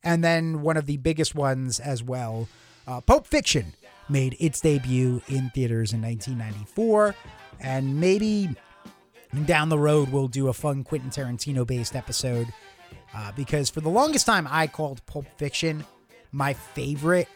[0.03, 2.47] And then one of the biggest ones as well,
[2.87, 3.73] uh, Pulp Fiction
[4.09, 7.15] made its debut in theaters in 1994.
[7.59, 8.49] And maybe
[9.45, 12.47] down the road, we'll do a fun Quentin Tarantino based episode
[13.15, 15.85] uh, because for the longest time, I called Pulp Fiction
[16.31, 17.27] my favorite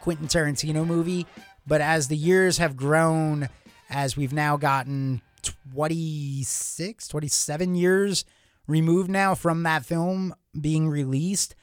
[0.00, 1.26] Quentin Tarantino movie.
[1.66, 3.48] But as the years have grown,
[3.88, 5.22] as we've now gotten
[5.74, 8.24] 26, 27 years
[8.66, 11.54] removed now from that film being released,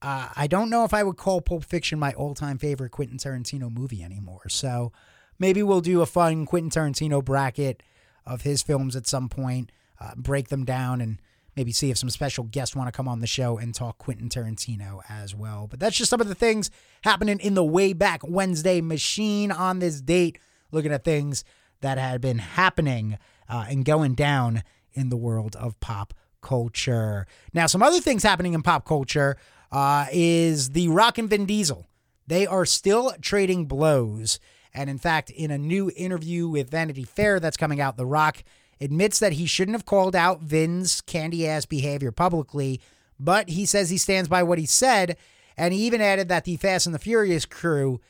[0.00, 3.18] uh, I don't know if I would call Pulp Fiction my all time favorite Quentin
[3.18, 4.48] Tarantino movie anymore.
[4.48, 4.92] So
[5.38, 7.82] maybe we'll do a fun Quentin Tarantino bracket
[8.24, 11.18] of his films at some point, uh, break them down, and
[11.56, 14.28] maybe see if some special guests want to come on the show and talk Quentin
[14.28, 15.66] Tarantino as well.
[15.68, 16.70] But that's just some of the things
[17.02, 20.38] happening in the way back Wednesday machine on this date,
[20.70, 21.44] looking at things
[21.80, 24.62] that had been happening uh, and going down
[24.92, 27.26] in the world of pop culture.
[27.52, 29.36] Now, some other things happening in pop culture
[29.70, 31.86] uh, is The Rock and Vin Diesel.
[32.26, 34.38] They are still trading blows.
[34.74, 38.42] And in fact, in a new interview with Vanity Fair that's coming out, The Rock
[38.82, 42.80] admits that he shouldn't have called out Vin's candy ass behavior publicly,
[43.18, 45.16] but he says he stands by what he said.
[45.56, 48.00] And he even added that the Fast and the Furious crew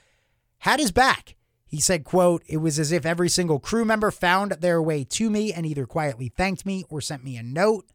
[0.59, 1.35] had his back.
[1.67, 5.29] He said, quote, it was as if every single crew member found their way to
[5.29, 7.87] me and either quietly thanked me or sent me a note.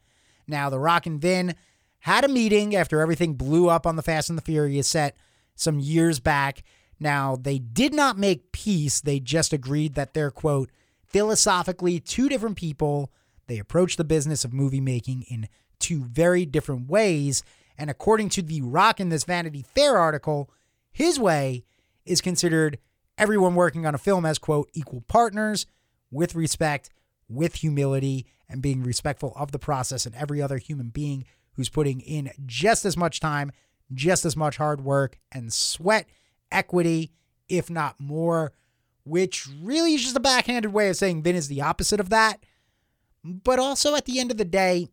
[0.48, 1.56] Now, The Rock and Vin
[2.00, 5.16] had a meeting after everything blew up on the Fast and the Furious set
[5.56, 6.64] some years back
[7.00, 9.02] Now, they did not make peace.
[9.02, 10.72] They just agreed that they're, quote,
[11.08, 13.12] philosophically two different people.
[13.48, 15.48] They approach the business of movie making in
[15.80, 17.44] two very different ways.
[17.78, 20.50] And according to The Rock in this Vanity Fair article,
[20.92, 21.64] his way
[22.06, 22.80] is considered
[23.18, 25.66] everyone working on a film as, quote, equal partners
[26.12, 26.90] with respect,
[27.30, 32.00] with humility, and being respectful of the process and every other human being who's putting
[32.02, 33.52] in just as much time,
[33.94, 36.08] just as much hard work and sweat,
[36.52, 37.12] equity,
[37.50, 38.54] if not more,
[39.08, 42.44] which really is just a backhanded way of saying Vin is the opposite of that.
[43.24, 44.90] But also at the end of the day,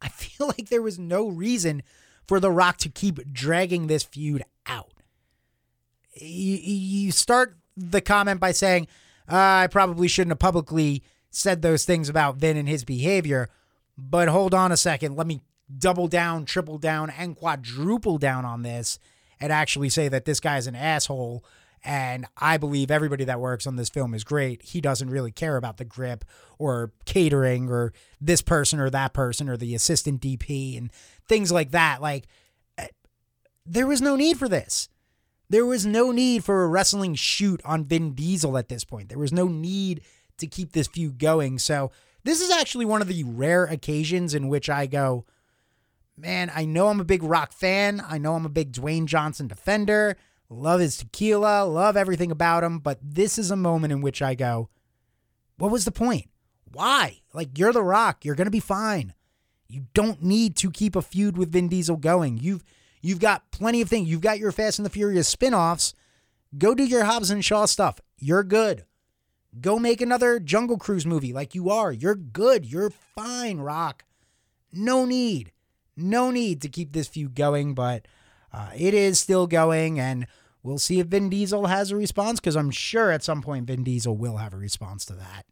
[0.00, 1.82] I feel like there was no reason
[2.26, 4.92] for The Rock to keep dragging this feud out.
[6.14, 8.88] You, start the comment by saying,
[9.30, 13.50] uh, I probably shouldn't have publicly said those things about Vin and his behavior.
[13.98, 15.16] But hold on a second.
[15.16, 15.42] Let me
[15.78, 18.98] double down, triple down, and quadruple down on this
[19.40, 21.44] and actually say that this guy's an asshole.
[21.86, 24.60] And I believe everybody that works on this film is great.
[24.60, 26.24] He doesn't really care about the grip
[26.58, 30.90] or catering or this person or that person or the assistant DP and
[31.28, 32.02] things like that.
[32.02, 32.26] Like,
[32.76, 32.88] eh,
[33.64, 34.88] there was no need for this.
[35.48, 39.08] There was no need for a wrestling shoot on Vin Diesel at this point.
[39.08, 40.00] There was no need
[40.38, 41.60] to keep this feud going.
[41.60, 41.92] So,
[42.24, 45.24] this is actually one of the rare occasions in which I go,
[46.16, 48.02] man, I know I'm a big rock fan.
[48.04, 50.16] I know I'm a big Dwayne Johnson defender.
[50.48, 52.78] Love his tequila, love everything about him.
[52.78, 54.68] But this is a moment in which I go,
[55.58, 56.28] what was the point?
[56.72, 57.20] Why?
[57.32, 58.24] Like, you're The Rock.
[58.24, 59.14] You're going to be fine.
[59.68, 62.38] You don't need to keep a feud with Vin Diesel going.
[62.38, 62.62] You've
[63.02, 64.08] you've got plenty of things.
[64.08, 65.94] You've got your Fast and the Furious spin-offs.
[66.56, 68.00] Go do your Hobbs and Shaw stuff.
[68.18, 68.84] You're good.
[69.60, 71.90] Go make another Jungle Cruise movie like you are.
[71.90, 72.64] You're good.
[72.66, 74.04] You're fine, Rock.
[74.72, 75.52] No need.
[75.96, 78.06] No need to keep this feud going, but
[78.56, 80.26] uh, it is still going, and
[80.62, 83.84] we'll see if Vin Diesel has a response because I'm sure at some point Vin
[83.84, 85.44] Diesel will have a response to that.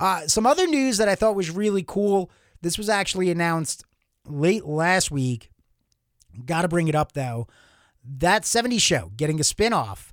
[0.00, 2.30] Uh, some other news that I thought was really cool.
[2.62, 3.84] This was actually announced
[4.24, 5.50] late last week.
[6.46, 7.46] Got to bring it up though.
[8.02, 10.12] That 70s show getting a spinoff.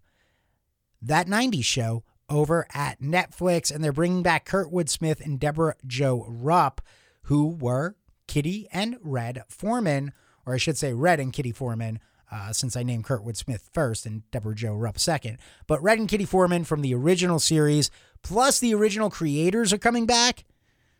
[1.01, 6.25] That 90s show over at Netflix, and they're bringing back Kurtwood Smith and Debra Jo
[6.27, 6.81] Rupp,
[7.23, 7.95] who were
[8.27, 10.11] Kitty and Red Foreman,
[10.45, 11.99] or I should say Red and Kitty Foreman,
[12.33, 15.37] uh, since I named Kurtwood Smith first and Debra Jo Rupp second.
[15.67, 17.91] But Red and Kitty Foreman from the original series,
[18.23, 20.43] plus the original creators are coming back.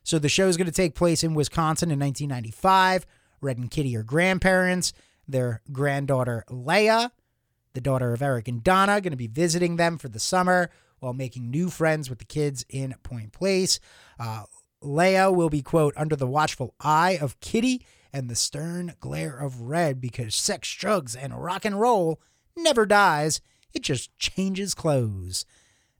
[0.03, 3.07] So the show is going to take place in Wisconsin in 1995.
[3.41, 4.93] Red and Kitty are grandparents.
[5.27, 7.09] Their granddaughter Leia,
[7.73, 10.69] the daughter of Eric and Donna, going to be visiting them for the summer
[10.99, 13.79] while making new friends with the kids in Point Place.
[14.19, 14.43] Uh,
[14.83, 19.61] Leia will be, quote, under the watchful eye of Kitty and the stern glare of
[19.61, 22.21] Red because sex, drugs, and rock and roll
[22.55, 23.41] never dies.
[23.73, 25.45] It just changes clothes.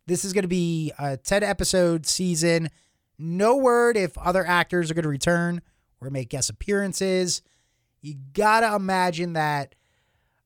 [0.06, 2.70] This is going to be a 10 episode season.
[3.18, 5.62] No word if other actors are going to return
[6.00, 7.42] or make guest appearances.
[8.02, 9.76] You got to imagine that,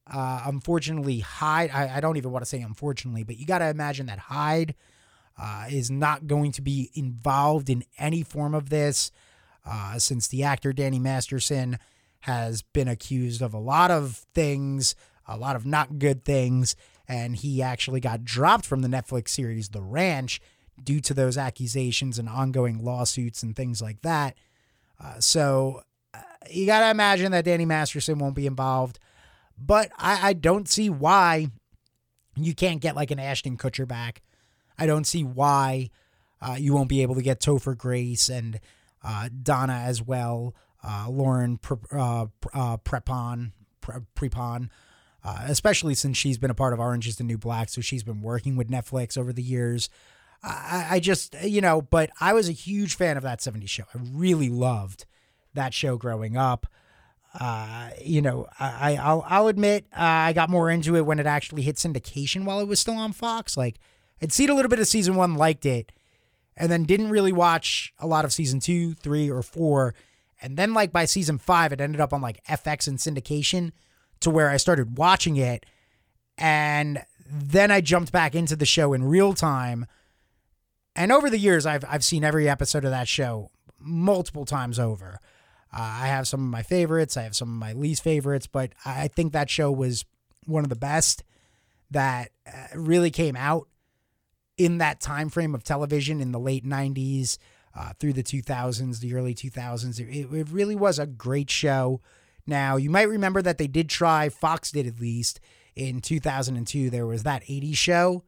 [0.05, 3.67] uh, unfortunately, Hyde, I, I don't even want to say unfortunately, but you got to
[3.69, 4.75] imagine that Hyde
[5.37, 9.11] uh, is not going to be involved in any form of this,
[9.67, 11.77] uh, since the actor Danny Masterson
[12.21, 14.95] has been accused of a lot of things,
[15.27, 16.75] a lot of not good things,
[17.07, 20.41] and he actually got dropped from the Netflix series The Ranch
[20.81, 24.35] due to those accusations and ongoing lawsuits and things like that.
[25.03, 25.81] Uh, so
[26.13, 28.99] uh, you got to imagine that Danny Masterson won't be involved,
[29.57, 31.47] but I, I don't see why
[32.35, 34.21] you can't get like an Ashton Kutcher back
[34.77, 35.89] I don't see why
[36.41, 38.59] uh, you won't be able to get Topher Grace and
[39.07, 44.69] uh, Donna as well, uh, Lauren Pre- uh, uh, Prepon, Pre- Prepon,
[45.23, 48.03] uh, especially since she's been a part of Orange is the New Black, so she's
[48.03, 49.89] been working with Netflix over the years.
[50.43, 53.83] I, I just, you know, but I was a huge fan of that 70s show.
[53.93, 55.05] I really loved
[55.53, 56.67] that show growing up.
[57.39, 61.25] Uh, you know, I, I'll, I'll admit uh, I got more into it when it
[61.25, 63.57] actually hit syndication while it was still on Fox.
[63.57, 63.79] Like,
[64.21, 65.91] I'd seen a little bit of season one, liked it,
[66.57, 69.93] and then didn't really watch a lot of season two, three, or four.
[70.41, 73.71] And then, like by season five, it ended up on like FX and syndication
[74.19, 75.65] to where I started watching it.
[76.37, 79.85] And then I jumped back into the show in real time.
[80.95, 85.19] And over the years, I've, I've seen every episode of that show multiple times over.
[85.71, 88.71] Uh, I have some of my favorites, I have some of my least favorites, but
[88.85, 90.05] I think that show was
[90.45, 91.23] one of the best
[91.91, 93.67] that uh, really came out
[94.57, 97.37] in that time frame of television in the late 90s
[97.75, 99.99] uh, through the 2000s, the early 2000s.
[99.99, 102.01] It, it really was a great show.
[102.45, 105.39] Now, you might remember that they did try, Fox did at least,
[105.75, 108.23] in 2002, there was that 80s show.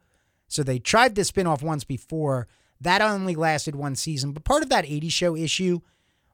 [0.47, 2.47] So they tried to spin off once before.
[2.81, 4.33] That only lasted one season.
[4.33, 5.79] But part of that 80s show issue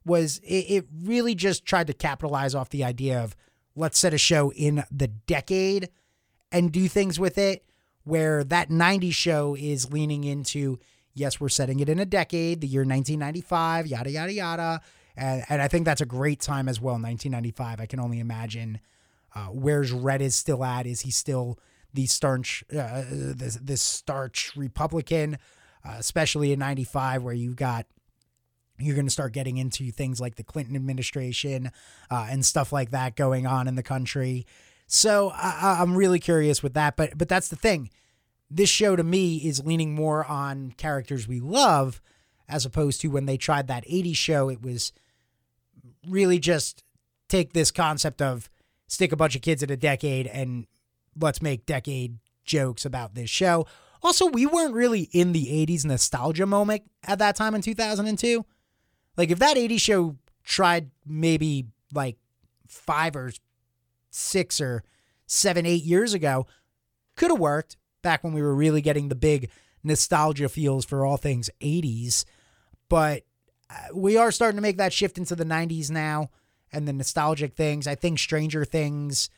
[0.06, 3.36] was it, it really just tried to capitalize off the idea of
[3.76, 5.90] let's set a show in the decade
[6.52, 7.66] and do things with it.
[8.06, 10.80] Where that 90s show is leaning into,
[11.14, 14.82] yes, we're setting it in a decade, the year 1995, yada, yada, yada.
[15.18, 17.82] And, and I think that's a great time as well, 1995.
[17.82, 18.80] I can only imagine
[19.36, 20.86] uh, where's Red is still at.
[20.86, 21.60] Is he still
[21.94, 25.38] the starch, uh, this, this starch Republican,
[25.84, 27.86] uh, especially in 95, where you've got
[28.78, 31.72] you're going to start getting into things like the Clinton administration
[32.12, 34.46] uh, and stuff like that going on in the country.
[34.88, 36.96] So I, I'm really curious with that.
[36.96, 37.90] But but that's the thing.
[38.50, 42.02] This show to me is leaning more on characters we love,
[42.48, 44.50] as opposed to when they tried that 80s show.
[44.50, 44.94] It was
[46.08, 46.84] really just
[47.28, 48.50] take this concept of
[48.88, 50.68] stick a bunch of kids in a decade and
[51.20, 53.66] let's make decade jokes about this show.
[54.04, 58.46] Also, we weren't really in the 80s nostalgia moment at that time in 2002.
[59.18, 62.18] Like, if that 80s show tried maybe like
[62.68, 63.32] five or
[64.16, 64.84] six or
[65.28, 66.48] seven, eight years ago,
[67.16, 69.50] could have worked back when we were really getting the big
[69.84, 72.26] nostalgia feels for all things 80s.
[72.90, 73.24] But
[73.70, 76.30] uh, we are starting to make that shift into the 90s now
[76.72, 77.88] and the nostalgic things.
[77.88, 79.30] I think Stranger Things,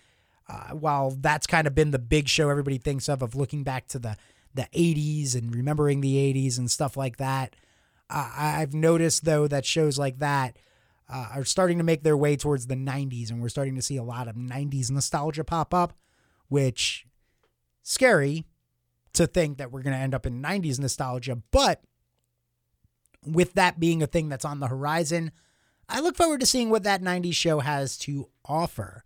[0.49, 3.87] uh, while that's kind of been the big show everybody thinks of, of looking back
[3.89, 4.17] to the,
[4.53, 7.55] the 80s and remembering the 80s and stuff like that,
[8.09, 10.55] I've noticed, though, that shows like that
[11.09, 13.97] uh, are starting to make their way towards the 90s, and we're starting to see
[13.97, 15.93] a lot of 90s nostalgia pop up,
[16.49, 17.05] which
[17.81, 18.45] scary
[19.13, 21.37] to think that we're going to end up in 90s nostalgia.
[21.51, 21.81] But
[23.25, 25.31] with that being a thing that's on the horizon,
[25.89, 29.03] I look forward to seeing what that 90s show has to offer.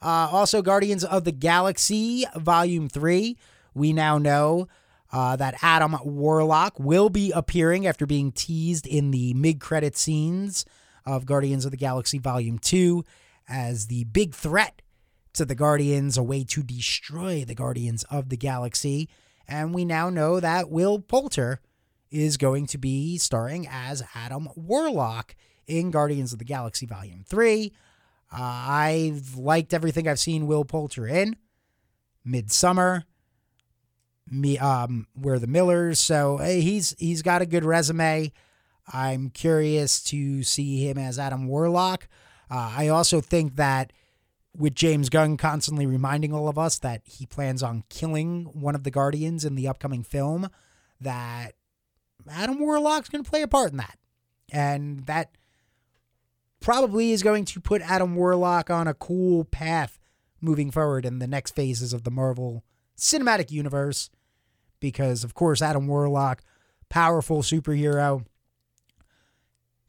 [0.00, 3.36] Uh, also, Guardians of the Galaxy Volume 3.
[3.74, 4.68] We now know
[5.12, 10.64] uh, that Adam Warlock will be appearing after being teased in the mid credit scenes
[11.06, 13.04] of Guardians of the Galaxy Volume 2
[13.48, 14.82] as the big threat
[15.32, 19.08] to the Guardians, a way to destroy the Guardians of the Galaxy.
[19.46, 21.60] And we now know that Will Poulter
[22.10, 25.34] is going to be starring as Adam Warlock
[25.66, 27.72] in Guardians of the Galaxy Volume 3.
[28.32, 31.36] Uh, I've liked everything I've seen Will Poulter in.
[32.26, 33.04] Midsommar,
[34.30, 38.30] me, um, we're the Millers, so hey, he's he's got a good resume.
[38.92, 42.08] I'm curious to see him as Adam Warlock.
[42.50, 43.92] Uh, I also think that
[44.56, 48.82] with James Gunn constantly reminding all of us that he plans on killing one of
[48.82, 50.48] the Guardians in the upcoming film,
[51.00, 51.52] that
[52.28, 53.98] Adam Warlock's going to play a part in that.
[54.52, 55.36] And that
[56.58, 59.98] probably is going to put Adam Warlock on a cool path
[60.40, 62.64] moving forward in the next phases of the Marvel
[62.98, 64.10] Cinematic Universe.
[64.80, 66.42] Because, of course, Adam Warlock,
[66.88, 68.24] powerful superhero,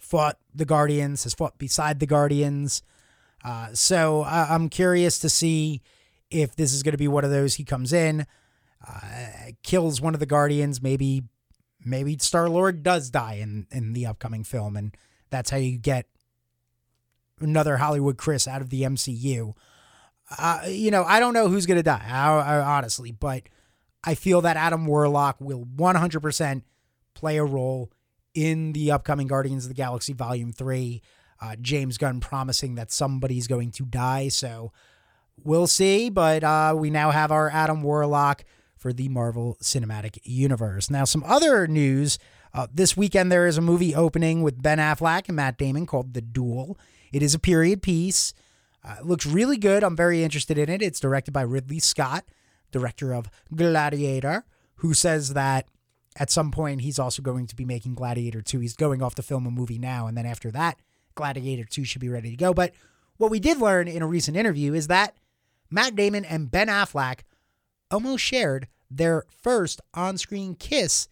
[0.01, 2.81] fought the Guardians, has fought beside the Guardians.
[3.45, 5.81] Uh, so uh, I'm curious to see
[6.29, 8.25] if this is going to be one of those he comes in,
[8.85, 11.23] uh, kills one of the Guardians, maybe
[11.83, 14.95] maybe Star Lord does die in in the upcoming film, and
[15.29, 16.07] that's how you get
[17.39, 19.53] another Hollywood Chris out of the MCU.
[20.37, 23.43] Uh, you know, I don't know who's gonna die, I, I, honestly, but
[24.03, 26.63] I feel that Adam Warlock will 100%
[27.13, 27.91] play a role
[28.33, 31.01] in the upcoming Guardians of the Galaxy Volume Three.
[31.41, 34.71] Uh, James Gunn promising that somebody's going to die, so
[35.43, 36.09] we'll see.
[36.09, 38.43] But uh, we now have our Adam Warlock
[38.77, 40.89] for the Marvel Cinematic Universe.
[40.89, 42.19] Now, some other news.
[42.53, 46.13] Uh, this weekend, there is a movie opening with Ben Affleck and Matt Damon called
[46.13, 46.77] The Duel.
[47.13, 48.33] It is a period piece.
[48.83, 49.83] Uh, it looks really good.
[49.83, 50.81] I'm very interested in it.
[50.81, 52.25] It's directed by Ridley Scott,
[52.71, 55.67] director of Gladiator, who says that
[56.17, 58.59] at some point he's also going to be making Gladiator 2.
[58.59, 60.79] He's going off to film a movie now, and then after that,
[61.15, 62.53] Gladiator 2 should be ready to go.
[62.53, 62.73] But
[63.17, 65.15] what we did learn in a recent interview is that
[65.69, 67.21] Matt Damon and Ben Affleck
[67.89, 71.07] almost shared their first on screen kiss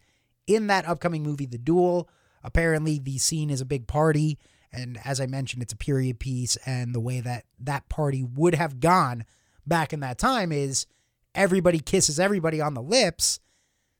[0.46, 2.08] in that upcoming movie, The Duel.
[2.42, 4.38] Apparently, the scene is a big party.
[4.72, 6.56] And as I mentioned, it's a period piece.
[6.66, 9.24] And the way that that party would have gone
[9.66, 10.86] back in that time is
[11.34, 13.40] everybody kisses everybody on the lips.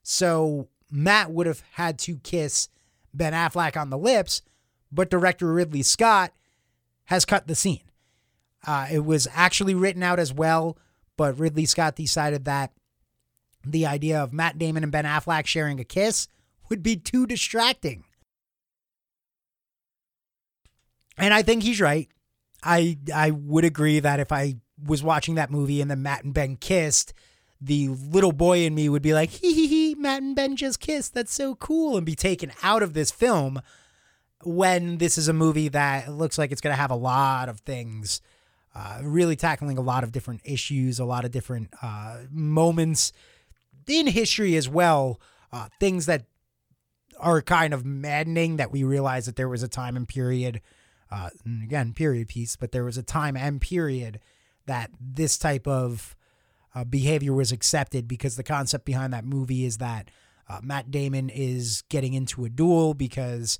[0.03, 2.69] So Matt would have had to kiss
[3.13, 4.43] Ben Affleck on the lips,
[4.91, 6.33] but director Ridley Scott
[7.05, 7.83] has cut the scene.
[8.67, 10.77] Uh, it was actually written out as well,
[11.17, 12.73] but Ridley Scott decided that
[13.65, 16.29] the idea of Matt Damon and Ben Affleck sharing a kiss
[16.69, 18.05] would be too distracting.
[21.19, 22.09] And I think he's right.
[22.63, 26.33] I I would agree that if I was watching that movie and then Matt and
[26.33, 27.13] Ben kissed,
[27.61, 30.81] the little boy in me would be like, hee hee hee, Matt and Ben just
[30.81, 31.15] kissed.
[31.15, 31.97] That's so cool.
[31.97, 33.61] And be taken out of this film
[34.43, 37.61] when this is a movie that looks like it's going to have a lot of
[37.61, 38.23] things,
[38.75, 43.13] uh, really tackling a lot of different issues, a lot of different uh, moments
[43.87, 45.21] in history as well,
[45.53, 46.25] uh, things that
[47.19, 50.63] are kind of maddening that we realize that there was a time and period,
[51.11, 54.21] uh, and again, period piece, but there was a time and period
[54.67, 56.17] that this type of
[56.75, 60.11] uh, behavior was accepted because the concept behind that movie is that
[60.49, 63.59] uh, Matt Damon is getting into a duel because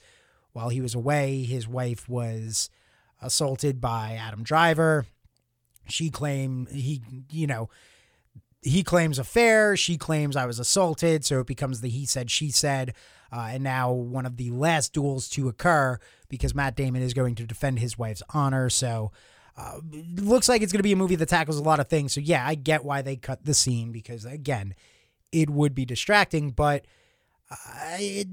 [0.53, 2.71] while he was away, his wife was
[3.23, 5.07] assaulted by Adam Driver.
[5.89, 7.69] She claimed he, you know,
[8.63, 9.77] he claims affair.
[9.77, 11.25] She claims I was assaulted.
[11.25, 12.95] So it becomes the he said, she said.
[13.33, 15.99] Uh, and now one of the last duels to occur
[16.29, 18.69] because Matt Damon is going to defend his wife's honor.
[18.69, 19.13] So
[19.57, 19.81] uh,
[20.17, 22.13] looks like it's going to be a movie that tackles a lot of things.
[22.13, 24.75] So yeah, I get why they cut the scene because again,
[25.33, 26.51] it would be distracting.
[26.51, 26.85] But
[27.51, 27.57] uh,
[27.99, 28.29] it,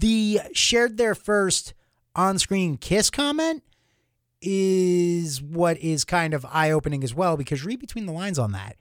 [0.00, 1.74] the shared their first
[2.14, 3.62] on-screen kiss comment
[4.40, 8.76] is what is kind of eye-opening as well because read between the lines on that.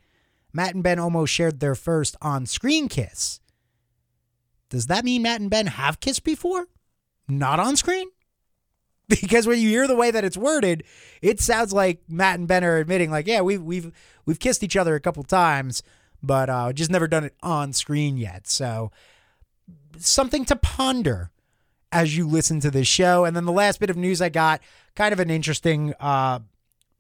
[0.54, 3.40] Matt and Ben almost shared their first on-screen kiss.
[4.70, 6.68] Does that mean Matt and Ben have kissed before?
[7.28, 8.10] Not on screen?
[9.22, 10.84] Because when you hear the way that it's worded,
[11.22, 13.92] it sounds like Matt and Ben are admitting, like, yeah, we've we've
[14.26, 15.82] we've kissed each other a couple times,
[16.22, 18.48] but uh, just never done it on screen yet.
[18.48, 18.92] So
[19.98, 21.32] something to ponder
[21.92, 23.26] as you listen to this show.
[23.26, 24.62] And then the last bit of news I got,
[24.96, 26.40] kind of an interesting, uh,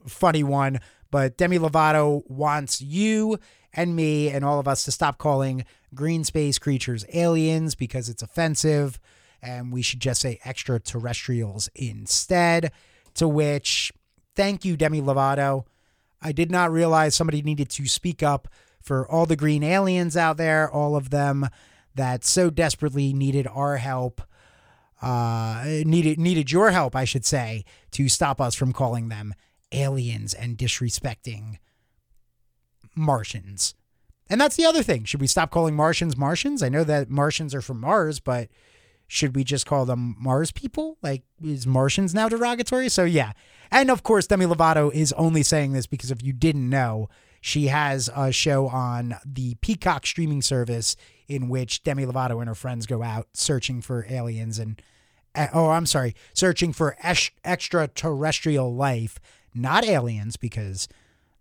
[0.06, 0.80] funny one,
[1.12, 3.38] but Demi Lovato wants you
[3.74, 8.22] and me and all of us to stop calling green space creatures aliens because it's
[8.22, 9.00] offensive
[9.48, 12.72] and we should just say extraterrestrials instead.
[13.16, 13.92] To which,
[14.36, 15.66] thank you, Demi Lovato.
[16.22, 18.48] I did not realize somebody needed to speak up
[18.82, 21.48] for all the green aliens out there, all of them
[21.96, 24.22] that so desperately needed our help,
[25.02, 29.34] uh, needed needed your help, I should say, to stop us from calling them
[29.72, 31.58] aliens and disrespecting
[32.96, 33.74] Martians.
[34.30, 35.06] And that's the other thing.
[35.06, 36.62] Should we stop calling Martians Martians?
[36.62, 38.50] I know that Martians are from Mars, but
[39.08, 40.98] should we just call them Mars people?
[41.02, 42.90] Like, is Martians now derogatory?
[42.90, 43.32] So, yeah.
[43.72, 47.68] And of course, Demi Lovato is only saying this because if you didn't know, she
[47.68, 50.96] has a show on the Peacock streaming service
[51.28, 54.82] in which Demi Lovato and her friends go out searching for aliens and,
[55.36, 56.98] eh, oh, I'm sorry, searching for
[57.46, 59.20] extraterrestrial life,
[59.54, 60.88] not aliens, because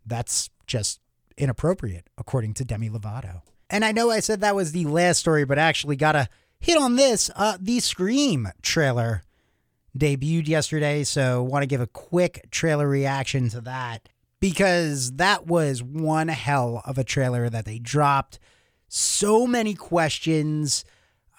[0.04, 1.00] that's just
[1.36, 3.42] inappropriate, according to Demi Lovato.
[3.68, 6.28] And I know I said that was the last story, but actually got to
[6.58, 7.30] hit on this.
[7.34, 9.22] Uh, the Scream trailer
[9.96, 14.08] debuted yesterday, so want to give a quick trailer reaction to that
[14.40, 18.38] because that was one hell of a trailer that they dropped.
[18.88, 20.84] So many questions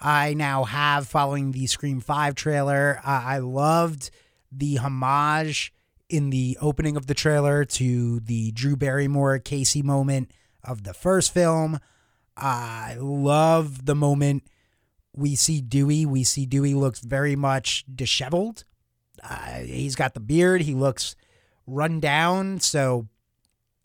[0.00, 3.00] I now have following the Scream 5 trailer.
[3.04, 4.10] Uh, I loved
[4.50, 5.72] the homage
[6.08, 10.30] in the opening of the trailer to the Drew Barrymore Casey moment
[10.64, 11.80] of the first film.
[12.36, 14.44] I love the moment
[15.18, 16.06] we see Dewey.
[16.06, 18.64] We see Dewey looks very much disheveled.
[19.22, 20.62] Uh, he's got the beard.
[20.62, 21.16] He looks
[21.66, 22.60] run down.
[22.60, 23.08] So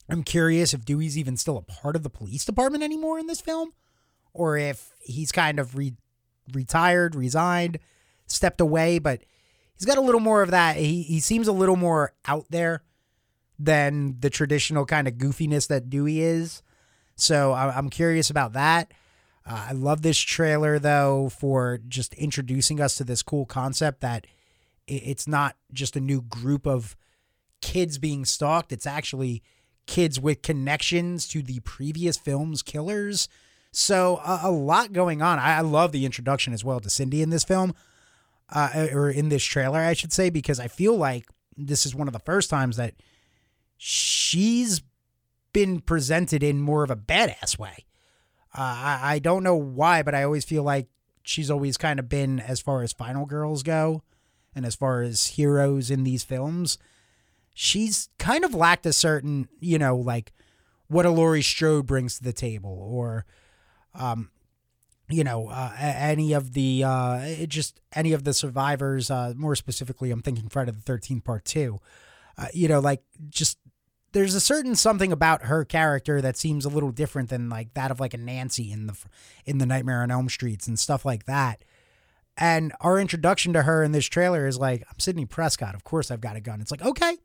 [0.10, 3.42] I'm curious if Dewey's even still a part of the police department anymore in this
[3.42, 3.74] film,
[4.34, 5.96] or if he's kind of re-
[6.54, 7.80] retired, resigned,
[8.28, 9.00] stepped away.
[9.00, 9.22] But
[9.76, 10.76] he's got a little more of that.
[10.76, 12.84] He he seems a little more out there
[13.58, 16.62] than the traditional kind of goofiness that Dewey is.
[17.16, 18.92] So I'm curious about that.
[19.46, 24.26] Uh, I love this trailer though for just introducing us to this cool concept that
[24.88, 26.96] it's not just a new group of
[27.62, 28.72] kids being stalked.
[28.72, 29.42] It's actually
[29.86, 33.28] kids with connections to the previous film's killers.
[33.72, 35.40] So a, a lot going on.
[35.40, 37.74] I, I, love the introduction as well to Sidney in this film,
[38.50, 41.26] uh, or in this trailer, I should say, because I feel like
[41.58, 42.94] this is one of the first times that
[43.78, 44.82] she's
[45.54, 47.86] been presented in more of a badass way.
[48.56, 50.88] Uh, I, I don't know why, but I always feel like
[51.24, 54.04] she's always kind of been, as far as final girls go,
[54.56, 56.78] and as far as heroes in these films,
[57.54, 60.32] she's kind of lacked a certain, you know, like
[60.88, 63.26] what a Laurie Strode brings to the table, or,
[63.96, 64.30] um,
[65.10, 69.12] you know, uh, any of the uh, just any of the survivors.
[69.12, 71.80] Uh, more specifically, I'm thinking Friday the Thirteenth Part Two.
[72.38, 73.58] Uh, you know, like just
[74.14, 77.92] there's a certain something about her character that seems a little different than like that
[77.92, 78.98] of like a Nancy in the
[79.46, 81.64] in the Nightmare on Elm Streets and stuff like that.
[82.38, 85.76] And our introduction to her in this trailer is like, I'm Sidney Prescott.
[85.76, 86.62] Of course, I've got a gun.
[86.62, 87.18] It's like, okay,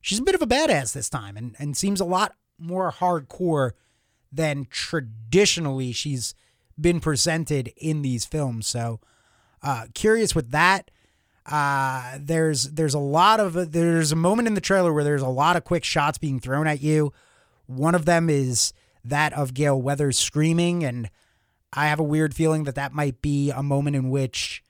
[0.00, 3.72] she's a bit of a badass this time and, and seems a lot more hardcore
[4.30, 6.34] than traditionally she's
[6.80, 8.66] been presented in these films.
[8.66, 9.00] So,
[9.62, 10.90] uh, curious with that.
[11.46, 15.28] Uh, there's there's a lot of there's a moment in the trailer where there's a
[15.28, 17.12] lot of quick shots being thrown at you.
[17.66, 18.72] One of them is
[19.04, 21.08] that of Gale Weathers screaming, and
[21.72, 24.64] I have a weird feeling that that might be a moment in which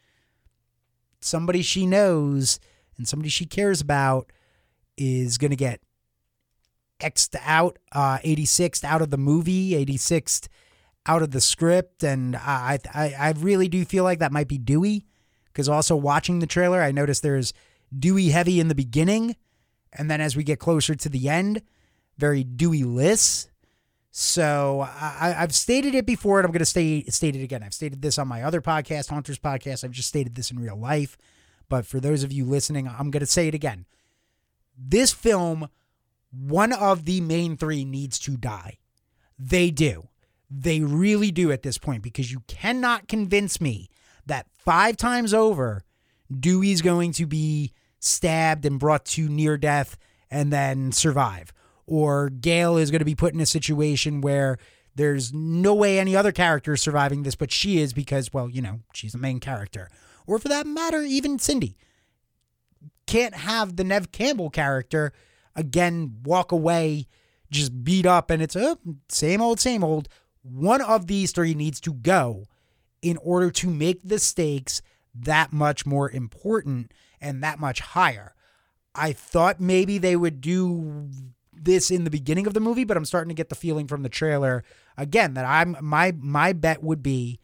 [1.20, 2.60] somebody she knows
[2.98, 4.30] and somebody she cares about
[4.96, 5.80] is going to get
[7.00, 10.48] X'd out, uh, 86th out of the movie, 86th
[11.06, 12.02] out of the script.
[12.02, 15.04] And I, I, I really do feel like that might be Dewey
[15.56, 17.54] because also watching the trailer, I noticed there's
[17.98, 19.36] Dewey heavy in the beginning.
[19.90, 21.62] And then as we get closer to the end,
[22.18, 23.48] very Dewey less.
[24.10, 27.62] So I, have stated it before, and I'm going to stay state it again.
[27.62, 29.82] I've stated this on my other podcast, Haunters Podcast.
[29.82, 31.16] I've just stated this in real life,
[31.70, 33.86] but for those of you listening, I'm going to say it again.
[34.76, 35.70] This film,
[36.30, 38.76] one of the main three needs to die.
[39.38, 40.08] They do.
[40.50, 43.88] They really do at this point because you cannot convince me
[44.66, 45.82] five times over,
[46.30, 49.96] Dewey's going to be stabbed and brought to near death
[50.30, 51.54] and then survive
[51.86, 54.58] or Gale is going to be put in a situation where
[54.94, 58.60] there's no way any other character is surviving this, but she is because, well, you
[58.60, 59.88] know, she's the main character.
[60.26, 61.76] Or for that matter, even Sidney.
[63.06, 65.12] Can't have the Nev Campbell character
[65.54, 67.06] again walk away,
[67.52, 70.08] just beat up, and it's oh, same old, same old.
[70.42, 72.46] One of these three needs to go
[73.02, 74.82] in order to make the stakes
[75.14, 78.34] that much more important and that much higher.
[78.94, 81.10] I thought maybe they would do
[81.52, 84.02] this in the beginning of the movie, but I'm starting to get the feeling from
[84.02, 84.64] the trailer
[84.96, 87.40] again that I'm my my bet would be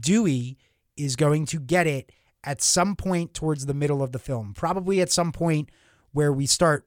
[0.00, 0.58] Dewey
[0.96, 2.12] is going to get it
[2.44, 4.54] at some point towards the middle of the film.
[4.54, 5.70] Probably at some point
[6.12, 6.86] where we start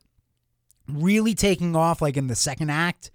[0.87, 3.11] really taking off like in the second act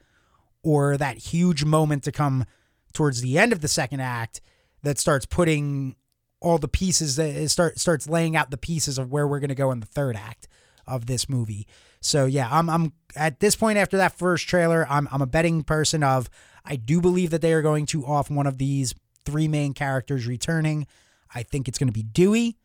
[0.62, 2.44] or that huge moment to come
[2.92, 4.40] towards the end of the second act
[4.84, 5.96] that starts putting
[6.40, 9.54] all the pieces that start starts laying out the pieces of where we're going to
[9.54, 10.46] go in the third act
[10.86, 11.66] of this movie.
[12.00, 15.64] So yeah, I'm I'm at this point after that first trailer, I'm I'm a betting
[15.64, 16.28] person of
[16.64, 20.26] I do believe that they are going to off one of these three main characters
[20.26, 20.86] returning.
[21.34, 22.56] I think it's going to be Dewey.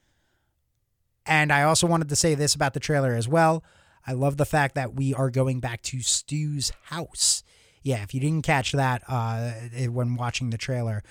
[1.26, 3.64] And I also wanted to say this about the trailer as well.
[4.06, 7.44] I love the fact that we are going back to Stu's house.
[7.82, 9.52] Yeah, if you didn't catch that uh,
[9.90, 11.04] when watching the trailer,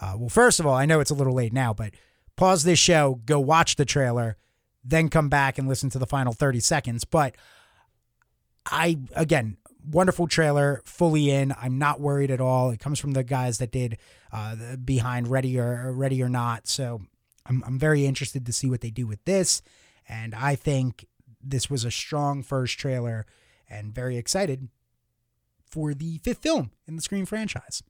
[0.00, 1.92] uh, well, first of all, I know it's a little late now, but
[2.36, 4.36] pause this show, go watch the trailer,
[4.84, 7.04] then come back and listen to the final 30 seconds.
[7.04, 7.36] But
[8.66, 11.54] I, again, wonderful trailer, fully in.
[11.60, 12.70] I'm not worried at all.
[12.70, 13.98] It comes from the guys that did
[14.32, 16.66] uh, behind Ready or Ready or Not.
[16.66, 17.02] So
[17.46, 19.62] I'm, I'm very interested to see what they do with this.
[20.08, 21.06] And I think
[21.42, 23.26] this was a strong first trailer
[23.68, 24.68] and very excited
[25.68, 27.82] for the fifth film in the Scream franchise.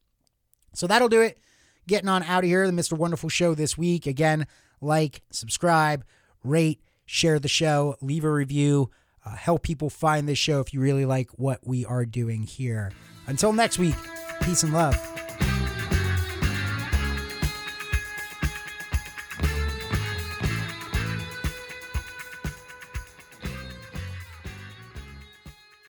[0.72, 1.38] So that'll do it.
[1.87, 2.97] Getting on out of here, the Mr.
[2.97, 4.07] Wonderful show this week.
[4.07, 4.47] Again,
[4.80, 6.05] like, subscribe,
[6.43, 8.91] rate, share the show, leave a review,
[9.24, 12.93] uh, help people find this show if you really like what we are doing here.
[13.26, 13.97] Until next week,
[14.43, 15.13] peace and love.